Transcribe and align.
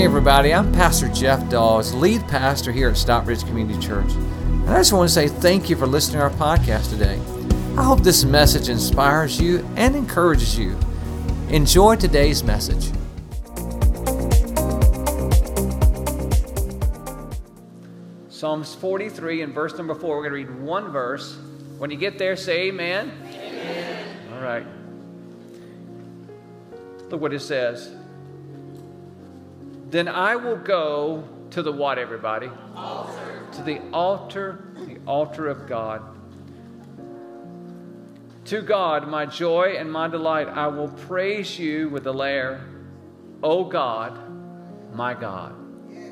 Hey, 0.00 0.06
everybody, 0.06 0.54
I'm 0.54 0.72
Pastor 0.72 1.08
Jeff 1.08 1.46
Dawes, 1.50 1.92
lead 1.92 2.26
pastor 2.26 2.72
here 2.72 2.88
at 2.88 2.96
Stockbridge 2.96 3.44
Community 3.44 3.78
Church. 3.86 4.10
And 4.12 4.70
I 4.70 4.78
just 4.78 4.94
want 4.94 5.06
to 5.06 5.12
say 5.12 5.28
thank 5.28 5.68
you 5.68 5.76
for 5.76 5.86
listening 5.86 6.20
to 6.20 6.22
our 6.22 6.30
podcast 6.30 6.88
today. 6.88 7.20
I 7.76 7.84
hope 7.84 8.00
this 8.00 8.24
message 8.24 8.70
inspires 8.70 9.38
you 9.38 9.58
and 9.76 9.94
encourages 9.94 10.58
you. 10.58 10.74
Enjoy 11.50 11.96
today's 11.96 12.42
message. 12.42 12.90
Psalms 18.30 18.74
43 18.76 19.42
and 19.42 19.54
verse 19.54 19.76
number 19.76 19.94
4. 19.94 20.16
We're 20.16 20.30
going 20.30 20.46
to 20.46 20.50
read 20.50 20.62
one 20.62 20.92
verse. 20.92 21.36
When 21.76 21.90
you 21.90 21.98
get 21.98 22.16
there, 22.16 22.36
say 22.36 22.68
amen. 22.68 23.12
Amen. 23.26 24.32
All 24.32 24.40
right. 24.40 24.66
Look 27.10 27.20
what 27.20 27.34
it 27.34 27.40
says. 27.40 27.99
Then 29.90 30.06
I 30.06 30.36
will 30.36 30.56
go 30.56 31.24
to 31.50 31.62
the 31.62 31.72
what, 31.72 31.98
everybody? 31.98 32.48
Altar. 32.76 33.48
To 33.52 33.62
the 33.62 33.80
altar, 33.92 34.72
the 34.86 34.98
altar 35.04 35.48
of 35.48 35.66
God. 35.66 36.02
To 38.46 38.62
God, 38.62 39.08
my 39.08 39.26
joy 39.26 39.74
and 39.76 39.90
my 39.90 40.06
delight, 40.06 40.46
I 40.46 40.68
will 40.68 40.88
praise 40.88 41.58
you 41.58 41.88
with 41.88 42.04
the 42.04 42.14
lyre. 42.14 42.64
O 43.42 43.64
God, 43.64 44.16
my 44.94 45.12
God. 45.12 45.56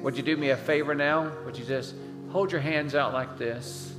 Would 0.02 0.16
you 0.16 0.24
do 0.24 0.36
me 0.36 0.50
a 0.50 0.56
favor 0.56 0.94
now? 0.94 1.32
Would 1.44 1.56
you 1.56 1.64
just 1.64 1.94
hold 2.30 2.50
your 2.50 2.60
hands 2.60 2.96
out 2.96 3.12
like 3.12 3.38
this? 3.38 3.92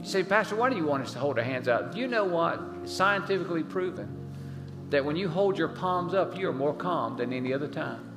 You 0.00 0.04
say, 0.04 0.22
Pastor, 0.22 0.54
why 0.54 0.70
do 0.70 0.76
you 0.76 0.84
want 0.84 1.02
us 1.02 1.12
to 1.14 1.18
hold 1.18 1.36
our 1.38 1.44
hands 1.44 1.66
out? 1.66 1.96
You 1.96 2.06
know 2.06 2.24
what? 2.24 2.62
It's 2.84 2.92
scientifically 2.92 3.64
proven 3.64 4.08
that 4.90 5.04
when 5.04 5.16
you 5.16 5.28
hold 5.28 5.58
your 5.58 5.68
palms 5.68 6.14
up, 6.14 6.38
you 6.38 6.48
are 6.48 6.52
more 6.52 6.74
calm 6.74 7.16
than 7.16 7.32
any 7.32 7.52
other 7.52 7.66
time. 7.66 8.15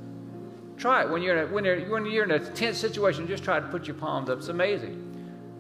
Try 0.79 1.03
it 1.03 1.09
when 1.09 1.21
you're, 1.21 1.38
in 1.38 1.49
a, 1.49 1.53
when, 1.53 1.65
you're, 1.65 1.89
when 1.89 2.05
you're 2.05 2.23
in 2.23 2.31
a 2.31 2.39
tense 2.39 2.77
situation. 2.77 3.27
Just 3.27 3.43
try 3.43 3.59
to 3.59 3.67
put 3.67 3.85
your 3.85 3.98
palms 3.98 4.29
up. 4.29 4.40
It's 4.40 4.48
amazing. 4.48 5.05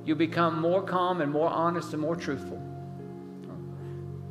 You 0.05 0.15
become 0.15 0.59
more 0.59 0.81
calm 0.81 1.19
and 1.19 1.29
more 1.29 1.49
honest 1.49 1.91
and 1.91 2.01
more 2.01 2.15
truthful. 2.15 2.59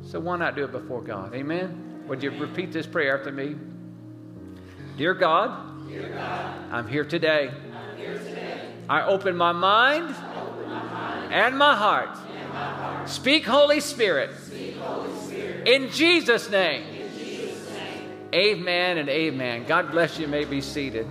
So 0.01 0.19
why 0.19 0.37
not 0.37 0.55
do 0.55 0.65
it 0.65 0.71
before 0.71 1.03
God? 1.03 1.35
Amen. 1.35 2.03
Would 2.07 2.23
you 2.23 2.31
repeat 2.31 2.71
this 2.71 2.87
prayer 2.87 3.15
after 3.15 3.31
me? 3.31 3.55
Dear 4.97 5.13
God, 5.13 5.87
Dear 5.87 6.09
God 6.09 6.73
I'm, 6.73 6.87
here 6.87 7.03
today. 7.03 7.51
I 8.89 9.05
open 9.05 9.37
my 9.37 9.51
mind, 9.51 10.15
open 10.35 10.67
my 10.67 10.83
mind 10.83 11.33
and, 11.33 11.57
my 11.57 11.75
heart. 11.75 12.17
and 12.35 12.49
my 12.49 12.65
heart. 12.73 13.07
Speak, 13.07 13.45
Holy 13.45 13.79
Spirit. 13.79 14.35
Speak, 14.39 14.77
Holy 14.77 15.15
Spirit. 15.19 15.67
In 15.67 15.91
Jesus' 15.91 16.49
name. 16.49 16.88
Amen 18.33 18.99
and 18.99 19.09
amen. 19.09 19.65
God 19.65 19.89
bless 19.89 20.19
you. 20.19 20.25
you 20.25 20.31
may 20.31 20.45
be 20.45 20.61
seated. 20.61 21.07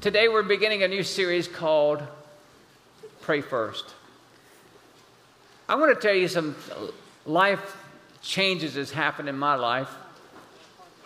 Today 0.00 0.28
we're 0.28 0.44
beginning 0.44 0.84
a 0.84 0.88
new 0.88 1.02
series 1.02 1.48
called 1.48 2.00
Pray 3.20 3.40
First. 3.40 3.94
I 5.68 5.74
want 5.74 5.92
to 5.92 6.00
tell 6.00 6.14
you 6.14 6.28
some 6.28 6.54
life 7.26 7.76
changes 8.22 8.74
that's 8.74 8.92
happened 8.92 9.28
in 9.28 9.36
my 9.36 9.56
life. 9.56 9.90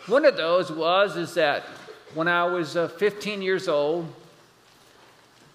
One 0.05 0.25
of 0.25 0.37
those 0.37 0.71
was 0.71 1.17
is 1.17 1.33
that 1.33 1.63
when 2.13 2.27
I 2.27 2.43
was 2.43 2.77
uh, 2.77 2.87
15 2.87 3.41
years 3.41 3.67
old, 3.67 4.13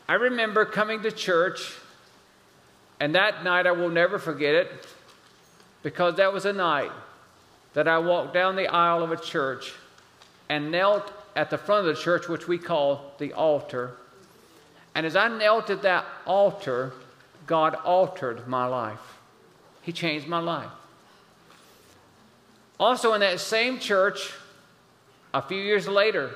I 0.09 0.15
remember 0.15 0.65
coming 0.65 1.01
to 1.03 1.13
church, 1.13 1.77
and 2.99 3.15
that 3.15 3.45
night 3.45 3.69
I 3.69 3.73
will 3.73 3.89
never 3.89 4.19
forget 4.19 4.57
it 4.57 4.92
because 5.83 6.17
that 6.17 6.33
was 6.33 6.45
a 6.45 6.53
night 6.53 6.93
that 7.75 7.89
I 7.89 7.99
walked 7.99 8.35
down 8.35 8.57
the 8.57 8.69
aisle 8.69 9.03
of 9.03 9.13
a 9.13 9.17
church 9.17 9.73
and 10.49 10.71
knelt 10.71 11.11
at 11.35 11.51
the 11.51 11.59
front 11.59 11.87
of 11.87 11.97
the 11.97 12.01
church, 12.01 12.29
which 12.29 12.47
we 12.47 12.59
call 12.59 13.15
the 13.19 13.33
altar. 13.33 13.97
And 14.95 15.07
as 15.07 15.17
I 15.17 15.29
knelt 15.29 15.71
at 15.71 15.83
that 15.83 16.05
altar, 16.27 16.93
God 17.47 17.75
altered 17.75 18.47
my 18.47 18.67
life. 18.67 19.19
He 19.83 19.93
changed 19.93 20.29
my 20.29 20.39
life. 20.39 20.71
Also, 22.79 23.15
in 23.15 23.21
that 23.21 23.41
same 23.41 23.79
church, 23.79 24.33
a 25.33 25.41
few 25.41 25.61
years 25.61 25.89
later, 25.89 26.31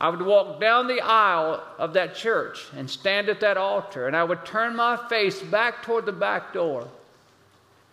I 0.00 0.10
would 0.10 0.22
walk 0.22 0.60
down 0.60 0.86
the 0.86 1.00
aisle 1.00 1.62
of 1.78 1.94
that 1.94 2.14
church 2.14 2.66
and 2.76 2.88
stand 2.88 3.28
at 3.28 3.40
that 3.40 3.56
altar, 3.56 4.06
and 4.06 4.14
I 4.14 4.24
would 4.24 4.44
turn 4.44 4.76
my 4.76 4.96
face 5.08 5.40
back 5.42 5.82
toward 5.82 6.06
the 6.06 6.12
back 6.12 6.52
door 6.52 6.88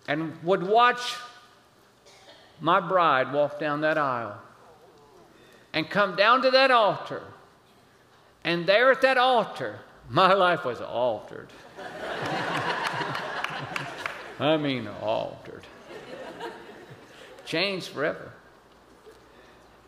and 0.08 0.42
would 0.44 0.64
watch 0.64 1.16
my 2.60 2.80
bride 2.80 3.34
walk 3.34 3.60
down 3.60 3.82
that 3.82 3.98
aisle 3.98 4.38
and 5.74 5.90
come 5.90 6.16
down 6.16 6.42
to 6.42 6.52
that 6.52 6.72
altar. 6.72 7.24
And 8.44 8.66
there 8.66 8.92
at 8.92 9.02
that 9.02 9.18
altar, 9.18 9.80
my 10.10 10.34
life 10.34 10.66
was 10.66 10.82
altered. 10.82 11.48
I 14.40 14.58
mean, 14.58 14.88
altered. 15.02 15.66
Changed 17.46 17.90
forever. 17.90 18.32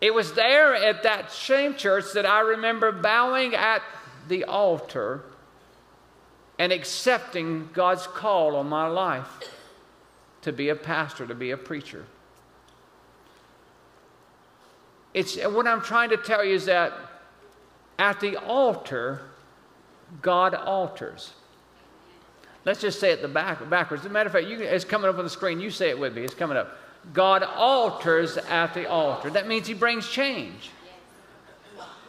It 0.01 0.13
was 0.13 0.33
there 0.33 0.75
at 0.75 1.03
that 1.03 1.31
same 1.31 1.75
church 1.75 2.05
that 2.13 2.25
I 2.25 2.41
remember 2.41 2.91
bowing 2.91 3.55
at 3.55 3.81
the 4.27 4.43
altar 4.43 5.23
and 6.59 6.71
accepting 6.71 7.69
God's 7.73 8.07
call 8.07 8.55
on 8.55 8.67
my 8.67 8.87
life 8.87 9.27
to 10.45 10.51
be 10.51 10.69
a 10.69 10.75
pastor, 10.75 11.25
to 11.25 11.33
be 11.33 11.49
a 11.49 11.57
preacher. 11.57 12.05
It's, 15.11 15.43
what 15.43 15.65
I'm 15.65 15.81
trying 15.81 16.11
to 16.11 16.17
tell 16.17 16.45
you 16.45 16.53
is 16.53 16.65
that 16.65 16.93
at 17.97 18.19
the 18.19 18.37
altar, 18.37 19.21
God 20.21 20.53
alters. 20.53 21.31
Let's 22.63 22.79
just 22.79 22.99
say 22.99 23.09
it 23.11 23.23
the 23.23 23.27
back, 23.27 23.67
backwards. 23.71 24.03
As 24.03 24.05
a 24.05 24.13
matter 24.13 24.27
of 24.27 24.33
fact, 24.33 24.45
you, 24.45 24.61
it's 24.61 24.85
coming 24.85 25.09
up 25.09 25.17
on 25.17 25.23
the 25.23 25.31
screen. 25.31 25.59
You 25.59 25.71
say 25.71 25.89
it 25.89 25.97
with 25.97 26.15
me. 26.15 26.21
It's 26.21 26.35
coming 26.35 26.57
up. 26.57 26.77
God 27.11 27.41
alters 27.41 28.37
at 28.37 28.75
the 28.75 28.87
altar. 28.87 29.31
That 29.31 29.47
means 29.47 29.65
He 29.65 29.73
brings 29.73 30.07
change. 30.07 30.69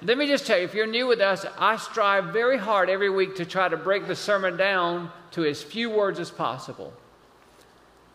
Let 0.03 0.19
me 0.19 0.27
just 0.27 0.47
tell 0.47 0.59
you, 0.59 0.65
if 0.65 0.75
you're 0.75 0.87
new 0.87 1.07
with 1.07 1.21
us, 1.21 1.47
I 1.59 1.79
strive 1.79 2.35
very 2.35 2.59
hard 2.59 2.91
every 2.91 3.09
week 3.09 3.37
to 3.37 3.47
try 3.47 3.71
to 3.71 3.79
break 3.79 4.07
the 4.07 4.15
sermon 4.15 4.59
down 4.59 5.11
to 5.31 5.47
as 5.47 5.63
few 5.63 5.89
words 5.89 6.21
as 6.21 6.31
possible. 6.31 6.93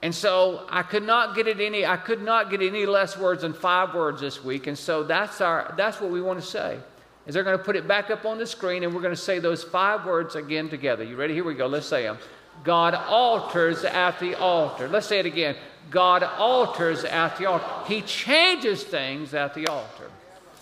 And 0.04 0.14
so 0.14 0.66
I 0.70 0.82
could 0.82 1.04
not 1.04 1.36
get 1.36 1.48
it 1.48 1.60
any 1.60 1.86
I 1.86 1.98
could 1.98 2.24
not 2.24 2.50
get 2.50 2.62
any 2.62 2.86
less 2.86 3.18
words 3.18 3.44
than 3.44 3.54
five 3.54 3.94
words 3.94 4.22
this 4.22 4.44
week. 4.44 4.68
And 4.68 4.78
so 4.78 5.04
that's 5.04 5.42
our 5.42 5.74
that's 5.78 6.02
what 6.02 6.10
we 6.10 6.22
want 6.22 6.40
to 6.40 6.46
say. 6.46 6.80
Is 7.28 7.36
they're 7.36 7.44
going 7.44 7.58
to 7.58 7.64
put 7.64 7.76
it 7.76 7.88
back 7.88 8.10
up 8.10 8.26
on 8.26 8.40
the 8.40 8.48
screen 8.48 8.84
and 8.84 8.96
we're 8.96 9.02
going 9.02 9.14
to 9.14 9.22
say 9.22 9.38
those 9.38 9.64
five 9.64 10.06
words 10.06 10.36
again 10.36 10.70
together. 10.70 11.04
You 11.04 11.16
ready? 11.16 11.36
Here 11.36 11.44
we 11.44 11.54
go. 11.54 11.68
Let's 11.68 11.86
say 11.86 12.04
them. 12.04 12.18
God 12.64 12.96
alters 12.96 13.84
at 13.86 14.20
the 14.20 14.36
altar. 14.36 14.88
Let's 14.88 15.08
say 15.08 15.20
it 15.20 15.26
again. 15.28 15.56
God 15.92 16.24
alters 16.24 17.04
at 17.04 17.38
the 17.38 17.46
altar. 17.46 17.66
He 17.88 18.02
changes 18.02 18.84
things 18.84 19.34
at 19.34 19.54
the 19.54 19.68
altar. 19.68 20.10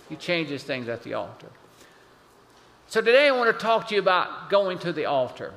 He 0.10 0.16
changes 0.16 0.64
things 0.64 0.90
at 0.90 1.04
the 1.04 1.14
altar. 1.14 1.48
So 2.88 3.02
today 3.02 3.28
I 3.28 3.32
want 3.32 3.56
to 3.56 3.64
talk 3.64 3.88
to 3.90 3.96
you 3.96 4.02
about 4.02 4.50
going 4.50 4.80
to 4.80 4.92
the 4.92 5.06
altar. 5.06 5.54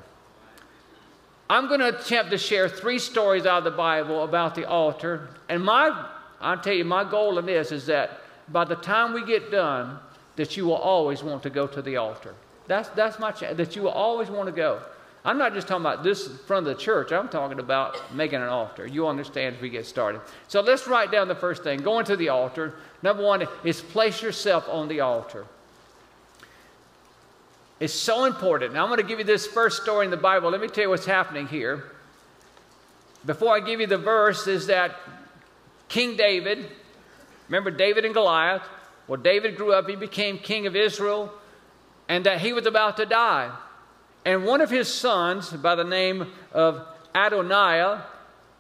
I'm 1.53 1.69
going 1.69 1.81
to 1.81 1.89
attempt 1.89 2.31
to 2.31 2.39
share 2.39 2.67
three 2.67 2.99
stories 2.99 3.45
out 3.45 3.59
of 3.59 3.65
the 3.65 3.73
Bible 3.73 4.25
about 4.25 4.55
the 4.55 4.67
altar. 4.67 5.29
And 5.51 5.63
my, 5.63 6.09
I'll 6.41 6.57
tell 6.57 6.73
you, 6.73 6.87
my 6.87 7.05
goal 7.05 7.39
in 7.39 7.45
this 7.45 7.73
is 7.73 7.85
that 7.87 8.21
by 8.49 8.65
the 8.65 8.77
time 8.77 9.13
we 9.13 9.23
get 9.23 9.51
done, 9.51 9.99
that 10.37 10.57
you 10.57 10.65
will 10.65 10.77
always 10.77 11.23
want 11.23 11.43
to 11.43 11.51
go 11.51 11.67
to 11.67 11.83
the 11.83 11.99
altar. 11.99 12.35
That's, 12.69 12.89
that's 12.89 13.19
my, 13.19 13.33
that 13.33 13.77
you 13.77 13.83
will 13.83 13.91
always 13.91 14.31
want 14.31 14.47
to 14.47 14.53
go. 14.53 14.81
I'm 15.27 15.37
not 15.37 15.53
just 15.53 15.69
talking 15.69 15.85
about 15.85 16.03
this 16.03 16.27
front 16.27 16.67
of 16.67 16.75
the 16.75 16.83
church. 16.83 17.13
I'm 17.13 17.29
talking 17.29 17.59
about 17.59 18.01
making 18.15 18.41
an 18.41 18.49
altar. 18.49 18.87
You'll 18.87 19.09
understand 19.09 19.57
as 19.57 19.61
we 19.61 19.69
get 19.69 19.85
started. 19.85 20.23
So 20.49 20.63
let's 20.63 20.89
write 20.89 21.13
down 21.13 21.29
the 21.29 21.35
first 21.35 21.63
thing. 21.63 21.83
Going 21.83 22.07
to 22.07 22.17
the 22.17 22.31
altar. 22.31 22.77
Number 23.03 23.23
one 23.23 23.47
is 23.63 23.83
place 23.83 24.23
yourself 24.23 24.67
on 24.71 24.89
the 24.89 25.01
altar. 25.01 25.45
It's 27.83 27.93
so 27.93 28.27
important. 28.27 28.75
Now, 28.75 28.85
I'm 28.85 28.91
going 28.91 29.01
to 29.01 29.05
give 29.05 29.19
you 29.19 29.25
this 29.25 29.45
first 29.45 29.83
story 29.83 30.05
in 30.05 30.13
the 30.13 30.17
Bible. 30.17 30.51
Let 30.51 30.61
me 30.61 30.69
tell 30.69 30.85
you 30.85 30.91
what's 30.91 31.05
happening 31.05 31.49
here. 31.49 31.83
Before 33.27 33.57
I 33.57 33.59
give 33.59 33.81
you 33.81 33.89
the 33.89 33.99
verse, 33.99 34.47
is 34.47 34.69
that 34.69 34.95
King 35.89 36.17
David, 36.17 36.65
remember 37.49 37.73
David 37.73 38.05
and 38.05 38.15
Goliath? 38.15 38.63
Well, 39.09 39.21
David 39.21 39.57
grew 39.57 39.73
up, 39.73 39.89
he 39.89 39.97
became 39.97 40.39
king 40.39 40.69
of 40.69 40.77
Israel, 40.77 41.33
and 42.09 42.25
that 42.25 42.41
he 42.41 42.53
was 42.53 42.67
about 42.67 42.99
to 42.99 43.05
die. 43.05 43.51
And 44.25 44.45
one 44.45 44.61
of 44.61 44.71
his 44.71 44.87
sons, 44.87 45.51
by 45.51 45.75
the 45.75 45.83
name 45.83 46.31
of 46.53 46.87
Adonijah, 47.17 48.07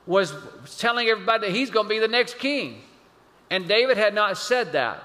was 0.05 0.35
telling 0.79 1.07
everybody 1.07 1.47
that 1.47 1.55
he's 1.55 1.71
going 1.71 1.87
to 1.87 1.91
be 1.91 2.01
the 2.01 2.09
next 2.09 2.41
king. 2.41 2.81
And 3.51 3.69
David 3.69 3.99
had 3.99 4.15
not 4.15 4.37
said 4.37 4.73
that. 4.73 5.01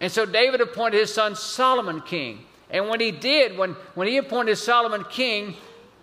And 0.00 0.10
so 0.10 0.24
David 0.24 0.62
appointed 0.62 1.00
his 1.00 1.12
son 1.12 1.36
Solomon 1.36 2.00
king. 2.00 2.46
And 2.72 2.88
when 2.88 3.00
he 3.00 3.12
did, 3.12 3.56
when, 3.56 3.76
when 3.94 4.08
he 4.08 4.16
appointed 4.16 4.56
Solomon 4.56 5.04
king, 5.04 5.54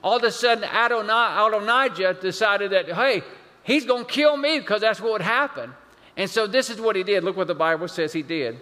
all 0.04 0.18
of 0.18 0.24
a 0.24 0.32
sudden 0.32 0.64
Adonijah 0.64 2.18
decided 2.22 2.72
that, 2.72 2.90
hey, 2.92 3.24
he's 3.64 3.86
going 3.86 4.06
to 4.06 4.12
kill 4.12 4.38
me 4.38 4.60
because 4.60 4.82
that's 4.82 5.02
what 5.02 5.12
would 5.12 5.22
happen. 5.22 5.74
And 6.16 6.30
so 6.30 6.48
this 6.48 6.70
is 6.70 6.80
what 6.80 6.96
he 6.96 7.04
did. 7.04 7.24
Look 7.24 7.36
what 7.36 7.48
the 7.48 7.56
Bible 7.56 7.88
says 7.88 8.14
he 8.14 8.22
did. 8.22 8.60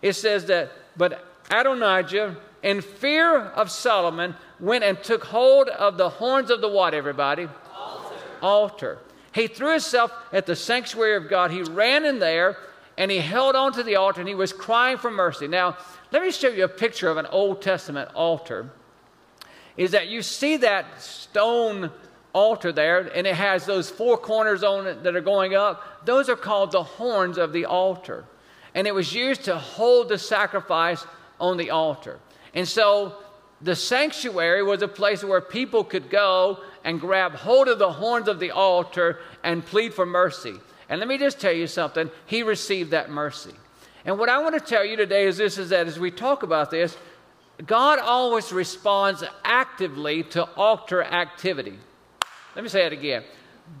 It 0.00 0.12
says 0.12 0.46
that, 0.46 0.70
but 0.96 1.24
Adonijah, 1.50 2.36
in 2.62 2.80
fear 2.80 3.38
of 3.40 3.70
Solomon, 3.70 4.36
went 4.60 4.84
and 4.84 5.02
took 5.02 5.24
hold 5.24 5.68
of 5.68 5.96
the 5.96 6.08
horns 6.08 6.50
of 6.50 6.60
the 6.60 6.68
what, 6.68 6.94
everybody? 6.94 7.48
Altar. 7.74 8.14
Altar. 8.40 8.98
He 9.32 9.46
threw 9.46 9.72
himself 9.72 10.12
at 10.32 10.46
the 10.46 10.56
sanctuary 10.56 11.16
of 11.16 11.28
God. 11.28 11.50
He 11.50 11.62
ran 11.62 12.04
in 12.04 12.18
there 12.18 12.56
and 12.96 13.10
he 13.10 13.18
held 13.18 13.56
on 13.56 13.72
to 13.74 13.82
the 13.82 13.96
altar 13.96 14.20
and 14.20 14.28
he 14.28 14.34
was 14.34 14.52
crying 14.52 14.98
for 14.98 15.10
mercy. 15.10 15.48
Now, 15.48 15.76
let 16.10 16.22
me 16.22 16.30
show 16.30 16.48
you 16.48 16.64
a 16.64 16.68
picture 16.68 17.08
of 17.08 17.16
an 17.16 17.26
Old 17.26 17.60
Testament 17.60 18.10
altar. 18.14 18.70
Is 19.76 19.92
that 19.92 20.08
you 20.08 20.22
see 20.22 20.56
that 20.58 21.00
stone 21.00 21.90
altar 22.32 22.72
there 22.72 23.00
and 23.14 23.26
it 23.26 23.34
has 23.34 23.66
those 23.66 23.90
four 23.90 24.16
corners 24.16 24.62
on 24.62 24.86
it 24.86 25.02
that 25.02 25.14
are 25.14 25.20
going 25.20 25.54
up? 25.54 26.04
Those 26.04 26.28
are 26.28 26.36
called 26.36 26.72
the 26.72 26.82
horns 26.82 27.38
of 27.38 27.52
the 27.52 27.64
altar. 27.64 28.24
And 28.74 28.86
it 28.86 28.94
was 28.94 29.12
used 29.12 29.44
to 29.44 29.56
hold 29.56 30.08
the 30.08 30.18
sacrifice 30.18 31.04
on 31.40 31.56
the 31.56 31.70
altar. 31.70 32.18
And 32.54 32.66
so 32.66 33.16
the 33.60 33.76
sanctuary 33.76 34.62
was 34.62 34.82
a 34.82 34.88
place 34.88 35.22
where 35.22 35.40
people 35.40 35.84
could 35.84 36.10
go 36.10 36.60
and 36.84 37.00
grab 37.00 37.34
hold 37.34 37.68
of 37.68 37.78
the 37.78 37.92
horns 37.92 38.28
of 38.28 38.40
the 38.40 38.50
altar 38.50 39.20
and 39.42 39.64
plead 39.64 39.94
for 39.94 40.06
mercy. 40.06 40.54
And 40.88 41.00
let 41.00 41.08
me 41.08 41.18
just 41.18 41.40
tell 41.40 41.52
you 41.52 41.66
something, 41.66 42.10
he 42.26 42.42
received 42.42 42.92
that 42.92 43.10
mercy. 43.10 43.54
And 44.04 44.18
what 44.18 44.28
I 44.28 44.38
want 44.38 44.54
to 44.54 44.60
tell 44.60 44.84
you 44.84 44.96
today 44.96 45.26
is 45.26 45.36
this 45.36 45.58
is 45.58 45.70
that 45.70 45.86
as 45.86 45.98
we 45.98 46.10
talk 46.10 46.42
about 46.42 46.70
this, 46.70 46.96
God 47.66 47.98
always 47.98 48.52
responds 48.52 49.24
actively 49.44 50.22
to 50.24 50.44
altar 50.56 51.02
activity. 51.02 51.78
Let 52.54 52.62
me 52.62 52.68
say 52.68 52.86
it 52.86 52.92
again. 52.92 53.24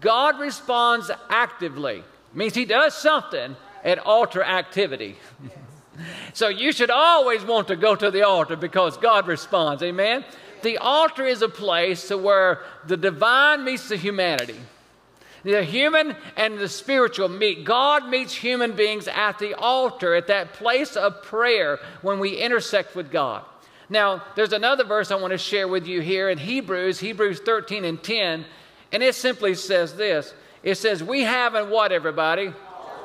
God 0.00 0.38
responds 0.38 1.10
actively. 1.30 2.02
Means 2.34 2.54
he 2.54 2.64
does 2.64 2.94
something 2.94 3.56
at 3.84 3.98
altar 3.98 4.42
activity. 4.42 5.16
so 6.32 6.48
you 6.48 6.72
should 6.72 6.90
always 6.90 7.44
want 7.44 7.68
to 7.68 7.76
go 7.76 7.94
to 7.94 8.10
the 8.10 8.22
altar 8.22 8.56
because 8.56 8.96
God 8.96 9.26
responds. 9.26 9.82
Amen. 9.82 10.24
The 10.62 10.78
altar 10.78 11.24
is 11.24 11.42
a 11.42 11.48
place 11.48 12.08
to 12.08 12.18
where 12.18 12.62
the 12.86 12.96
divine 12.96 13.64
meets 13.64 13.88
the 13.88 13.96
humanity. 13.96 14.60
The 15.48 15.64
human 15.64 16.14
and 16.36 16.58
the 16.58 16.68
spiritual 16.68 17.30
meet. 17.30 17.64
God 17.64 18.06
meets 18.06 18.34
human 18.34 18.72
beings 18.72 19.08
at 19.08 19.38
the 19.38 19.54
altar, 19.54 20.14
at 20.14 20.26
that 20.26 20.52
place 20.52 20.94
of 20.94 21.22
prayer 21.22 21.78
when 22.02 22.18
we 22.18 22.36
intersect 22.36 22.94
with 22.94 23.10
God. 23.10 23.46
Now, 23.88 24.22
there's 24.36 24.52
another 24.52 24.84
verse 24.84 25.10
I 25.10 25.14
want 25.14 25.30
to 25.30 25.38
share 25.38 25.66
with 25.66 25.86
you 25.86 26.02
here 26.02 26.28
in 26.28 26.36
Hebrews, 26.36 27.00
Hebrews 27.00 27.40
13 27.40 27.86
and 27.86 28.02
10, 28.02 28.44
and 28.92 29.02
it 29.02 29.14
simply 29.14 29.54
says 29.54 29.94
this. 29.94 30.34
It 30.62 30.74
says, 30.74 31.02
We 31.02 31.22
have 31.22 31.54
in 31.54 31.70
what, 31.70 31.92
everybody? 31.92 32.52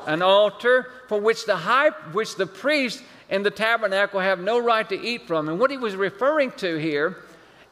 An 0.06 0.22
altar 0.22 0.92
for 1.08 1.22
which 1.22 1.46
the 1.46 1.56
high, 1.56 1.92
which 2.12 2.36
the 2.36 2.46
priest 2.46 3.02
in 3.30 3.44
the 3.44 3.52
tabernacle 3.52 4.20
have 4.20 4.42
no 4.42 4.60
right 4.60 4.90
to 4.90 5.02
eat 5.02 5.28
from. 5.28 5.48
And 5.48 5.62
what 5.62 5.72
he 5.72 5.78
was 5.78 5.96
referring 5.96 6.52
to 6.58 6.76
here 6.76 7.20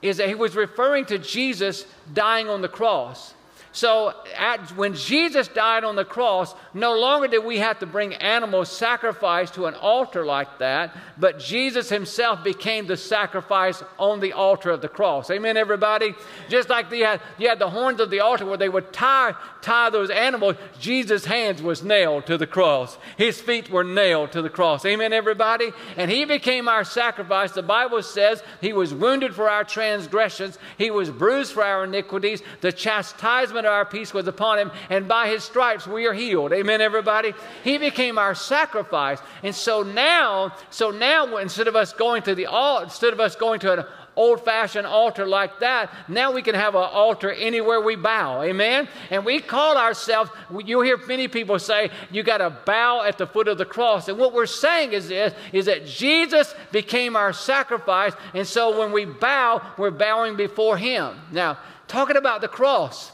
is 0.02 0.16
that 0.16 0.30
he 0.30 0.36
was 0.36 0.56
referring 0.56 1.08
to 1.08 1.18
Jesus 1.18 1.86
dying 2.14 2.48
on 2.48 2.62
the 2.62 2.70
cross. 2.70 3.34
So 3.74 4.14
at, 4.38 4.76
when 4.76 4.96
Jesus 4.96 5.48
died 5.48 5.86
on 5.86 5.96
the 5.96 6.04
cross, 6.04 6.54
no 6.74 7.00
longer 7.00 7.28
did 7.28 7.46
we 7.46 7.60
have 7.60 7.80
to 7.80 7.86
bring 7.86 8.14
animal 8.16 8.66
sacrifice 8.66 9.50
to 9.52 9.66
an 9.66 9.76
altar 9.76 10.26
like 10.26 10.60
that, 10.60 10.96
but 11.18 11.40
Jesus 11.40 11.88
himself 11.88 12.44
became 12.44 12.86
the 12.86 12.98
sacrifice 12.98 13.82
on 13.98 14.20
the 14.20 14.34
altar 14.34 14.72
of 14.72 14.82
the 14.82 14.90
cross. 14.90 15.32
Amen, 15.32 15.56
everybody? 15.56 16.14
Just 16.50 16.68
like 16.68 16.92
you 16.92 17.06
had, 17.06 17.22
you 17.38 17.48
had 17.48 17.60
the 17.60 17.70
horns 17.70 18.02
of 18.02 18.10
the 18.10 18.20
altar 18.20 18.46
where 18.46 18.58
they 18.58 18.68
would 18.68 18.92
tie, 18.92 19.34
tie 19.62 19.90
those 19.90 20.10
animals, 20.10 20.58
Jesus' 20.80 21.24
hands 21.24 21.62
was 21.62 21.82
nailed 21.82 22.26
to 22.26 22.38
the 22.38 22.48
cross. 22.48 22.98
His 23.16 23.40
feet 23.40 23.70
were 23.70 23.86
nailed 23.86 24.34
to 24.34 24.42
the 24.42 24.50
cross. 24.50 24.84
Amen, 24.86 25.14
everybody? 25.14 25.72
And 25.96 26.12
he 26.12 26.26
became 26.26 26.68
our 26.68 26.84
sacrifice. 26.84 27.54
The 27.54 27.64
Bible 27.64 28.04
says 28.04 28.44
he 28.60 28.74
was 28.74 28.94
wounded 28.94 29.34
for 29.34 29.50
our 29.50 29.64
transgressions, 29.64 30.58
he 30.78 30.92
was 30.92 31.10
bruised 31.10 31.54
for 31.54 31.64
our 31.64 31.86
iniquities. 31.86 32.42
The 32.60 32.74
chastisement 32.74 33.61
of 33.66 33.72
our 33.72 33.86
peace 33.86 34.14
was 34.14 34.28
upon 34.28 34.60
him, 34.60 34.72
and 34.90 35.08
by 35.08 35.28
his 35.28 35.44
stripes 35.44 35.88
we 35.88 36.06
are 36.06 36.14
healed. 36.14 36.54
Amen, 36.54 36.82
everybody? 36.82 37.34
He 37.64 37.78
became 37.78 38.18
our 38.18 38.36
sacrifice. 38.36 39.20
And 39.44 39.56
so 39.56 39.84
now, 39.84 40.56
so 40.70 40.92
now 40.92 41.38
instead 41.38 41.68
of 41.68 41.76
us 41.76 41.94
going 41.94 42.24
to 42.24 42.36
the 42.36 42.48
instead 42.84 43.14
of 43.14 43.20
us 43.20 43.36
going 43.36 43.60
to 43.62 43.74
an 43.74 43.86
old 44.16 44.44
fashioned 44.44 44.88
altar 44.88 45.26
like 45.26 45.60
that. 45.60 45.92
Now 46.08 46.32
we 46.32 46.42
can 46.42 46.56
have 46.56 46.76
an 46.76 46.84
altar 46.84 47.32
anywhere 47.32 47.82
we 47.82 47.96
bow. 47.96 48.42
Amen? 48.42 48.88
And 49.10 49.26
we 49.26 49.40
call 49.40 49.78
ourselves, 49.78 50.32
you 50.66 50.82
hear 50.82 50.98
many 51.08 51.28
people 51.28 51.60
say, 51.60 51.90
you 52.12 52.24
got 52.24 52.40
to 52.40 52.50
bow 52.66 53.04
at 53.04 53.18
the 53.18 53.28
foot 53.28 53.48
of 53.48 53.58
the 53.58 53.66
cross. 53.66 54.08
And 54.08 54.18
what 54.18 54.34
we're 54.34 54.46
saying 54.46 54.94
is 54.94 55.10
this, 55.10 55.34
is 55.54 55.66
that 55.66 55.86
Jesus 55.86 56.54
became 56.72 57.16
our 57.16 57.34
sacrifice. 57.34 58.14
And 58.34 58.46
so 58.46 58.78
when 58.78 58.92
we 58.92 59.06
bow, 59.06 59.62
we're 59.78 59.92
bowing 59.92 60.36
before 60.36 60.78
him. 60.78 61.16
Now, 61.32 61.58
talking 61.88 62.18
about 62.18 62.42
the 62.42 62.48
cross. 62.48 63.12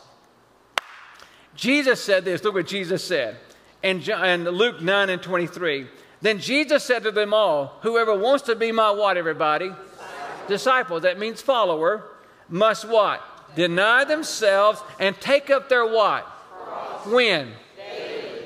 Jesus 1.57 2.01
said 2.01 2.23
this. 2.23 2.43
Look 2.43 2.53
what 2.53 2.67
Jesus 2.67 3.03
said 3.03 3.35
in, 3.83 4.01
in 4.01 4.45
Luke 4.45 4.81
9 4.81 5.09
and 5.09 5.21
23. 5.21 5.87
Then 6.21 6.39
Jesus 6.39 6.83
said 6.83 7.03
to 7.03 7.11
them 7.11 7.33
all, 7.33 7.77
Whoever 7.81 8.17
wants 8.17 8.45
to 8.45 8.55
be 8.55 8.71
my 8.71 8.91
what, 8.91 9.17
everybody? 9.17 9.69
Disciple. 9.69 10.47
Disciple. 10.47 10.99
That 11.01 11.19
means 11.19 11.41
follower. 11.41 12.05
Must 12.47 12.87
what? 12.87 13.21
Deny 13.55 14.03
themselves 14.03 14.81
and 14.99 15.19
take 15.19 15.49
up 15.49 15.67
their 15.67 15.85
what? 15.85 16.23
Cross. 16.23 17.07
When? 17.07 17.51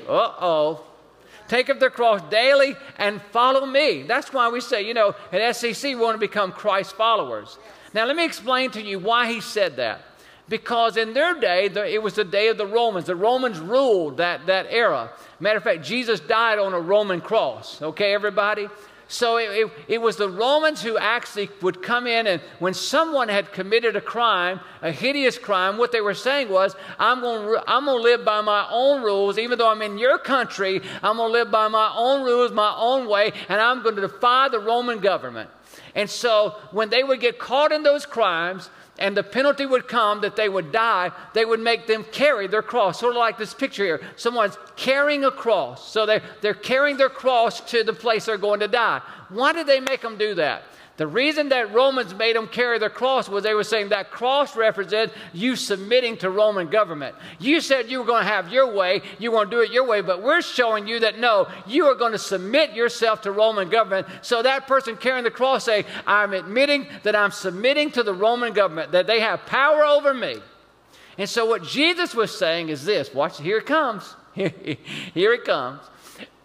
Uh 0.08 0.32
oh. 0.40 0.84
Take 1.48 1.68
up 1.68 1.78
their 1.78 1.90
cross 1.90 2.22
daily 2.30 2.76
and 2.96 3.20
follow 3.30 3.66
me. 3.66 4.04
That's 4.04 4.32
why 4.32 4.48
we 4.48 4.60
say, 4.60 4.82
you 4.86 4.94
know, 4.94 5.14
at 5.30 5.40
SCC, 5.54 5.90
we 5.90 5.96
want 5.96 6.14
to 6.14 6.18
become 6.18 6.50
Christ 6.50 6.94
followers. 6.96 7.58
Now, 7.92 8.06
let 8.06 8.16
me 8.16 8.24
explain 8.24 8.70
to 8.70 8.82
you 8.82 8.98
why 8.98 9.30
he 9.30 9.40
said 9.40 9.76
that 9.76 10.00
because 10.48 10.96
in 10.96 11.14
their 11.14 11.38
day, 11.38 11.66
it 11.66 12.02
was 12.02 12.14
the 12.14 12.24
day 12.24 12.48
of 12.48 12.58
the 12.58 12.66
Romans. 12.66 13.06
The 13.06 13.16
Romans 13.16 13.58
ruled 13.58 14.18
that, 14.18 14.46
that 14.46 14.66
era. 14.70 15.10
Matter 15.40 15.58
of 15.58 15.64
fact, 15.64 15.82
Jesus 15.82 16.20
died 16.20 16.58
on 16.58 16.74
a 16.74 16.80
Roman 16.80 17.20
cross. 17.20 17.80
Okay, 17.80 18.12
everybody? 18.12 18.68
So 19.12 19.36
it, 19.36 19.50
it, 19.50 19.72
it, 19.88 20.00
was 20.00 20.16
the 20.16 20.28
Romans 20.28 20.82
who 20.82 20.96
actually 20.96 21.50
would 21.60 21.82
come 21.82 22.06
in, 22.06 22.26
and 22.26 22.40
when 22.60 22.72
someone 22.72 23.28
had 23.28 23.52
committed 23.52 23.94
a 23.94 24.00
crime, 24.00 24.58
a 24.80 24.90
hideous 24.90 25.36
crime, 25.36 25.76
what 25.76 25.92
they 25.92 26.00
were 26.00 26.14
saying 26.14 26.48
was, 26.48 26.74
I'm 26.98 27.20
going 27.20 27.62
to 27.66 27.94
live 27.94 28.24
by 28.24 28.40
my 28.40 28.66
own 28.70 29.02
rules, 29.02 29.36
even 29.36 29.58
though 29.58 29.70
I'm 29.70 29.82
in 29.82 29.98
your 29.98 30.16
country, 30.16 30.80
I'm 31.02 31.18
going 31.18 31.28
to 31.28 31.32
live 31.32 31.50
by 31.50 31.68
my 31.68 31.92
own 31.94 32.24
rules, 32.24 32.52
my 32.52 32.74
own 32.74 33.06
way, 33.06 33.32
and 33.50 33.60
I'm 33.60 33.82
going 33.82 33.96
to 33.96 34.00
defy 34.00 34.48
the 34.48 34.60
Roman 34.60 34.98
government. 34.98 35.50
And 35.94 36.08
so 36.08 36.56
when 36.70 36.88
they 36.88 37.04
would 37.04 37.20
get 37.20 37.38
caught 37.38 37.70
in 37.70 37.82
those 37.82 38.06
crimes, 38.06 38.70
and 38.98 39.16
the 39.16 39.22
penalty 39.22 39.64
would 39.64 39.88
come 39.88 40.20
that 40.20 40.36
they 40.36 40.48
would 40.48 40.70
die, 40.70 41.10
they 41.32 41.44
would 41.44 41.60
make 41.60 41.86
them 41.86 42.04
carry 42.12 42.46
their 42.46 42.62
cross. 42.62 43.00
Sort 43.00 43.14
of 43.14 43.18
like 43.18 43.38
this 43.38 43.54
picture 43.54 43.84
here. 43.84 44.00
Someone's 44.16 44.58
carrying 44.76 45.24
a 45.24 45.30
cross. 45.30 45.90
So 45.90 46.04
they're, 46.04 46.22
they're 46.40 46.54
carrying 46.54 46.98
their 46.98 47.08
cross 47.08 47.60
to 47.70 47.84
the 47.84 47.92
place 47.92 48.26
they're 48.26 48.36
going 48.36 48.60
to 48.60 48.68
die. 48.68 49.00
Why 49.30 49.52
did 49.52 49.66
they 49.66 49.80
make 49.80 50.02
them 50.02 50.18
do 50.18 50.34
that? 50.34 50.62
The 50.98 51.06
reason 51.06 51.48
that 51.48 51.72
Romans 51.72 52.14
made 52.14 52.36
them 52.36 52.46
carry 52.46 52.78
their 52.78 52.90
cross 52.90 53.26
was 53.28 53.42
they 53.42 53.54
were 53.54 53.64
saying 53.64 53.88
that 53.88 54.10
cross 54.10 54.54
represented 54.54 55.14
you 55.32 55.56
submitting 55.56 56.18
to 56.18 56.28
Roman 56.28 56.68
government. 56.68 57.16
You 57.38 57.62
said 57.62 57.90
you 57.90 57.98
were 57.98 58.04
going 58.04 58.24
to 58.24 58.30
have 58.30 58.52
your 58.52 58.74
way, 58.74 59.00
you 59.18 59.30
were 59.30 59.38
going 59.38 59.50
to 59.50 59.56
do 59.56 59.62
it 59.62 59.72
your 59.72 59.86
way, 59.86 60.02
but 60.02 60.22
we're 60.22 60.42
showing 60.42 60.86
you 60.86 61.00
that 61.00 61.18
no, 61.18 61.48
you 61.66 61.86
are 61.86 61.94
going 61.94 62.12
to 62.12 62.18
submit 62.18 62.74
yourself 62.74 63.22
to 63.22 63.32
Roman 63.32 63.70
government. 63.70 64.06
So 64.20 64.42
that 64.42 64.66
person 64.66 64.96
carrying 64.96 65.24
the 65.24 65.30
cross 65.30 65.64
say, 65.64 65.86
I'm 66.06 66.34
admitting 66.34 66.86
that 67.04 67.16
I'm 67.16 67.30
submitting 67.30 67.90
to 67.92 68.02
the 68.02 68.14
Roman 68.14 68.52
government, 68.52 68.92
that 68.92 69.06
they 69.06 69.20
have 69.20 69.46
power 69.46 69.84
over 69.84 70.12
me. 70.12 70.36
And 71.16 71.28
so 71.28 71.46
what 71.46 71.62
Jesus 71.62 72.14
was 72.14 72.36
saying 72.36 72.68
is 72.68 72.84
this, 72.84 73.14
watch, 73.14 73.40
here 73.40 73.58
it 73.58 73.66
comes. 73.66 74.14
here 74.34 75.32
it 75.32 75.44
comes. 75.44 75.80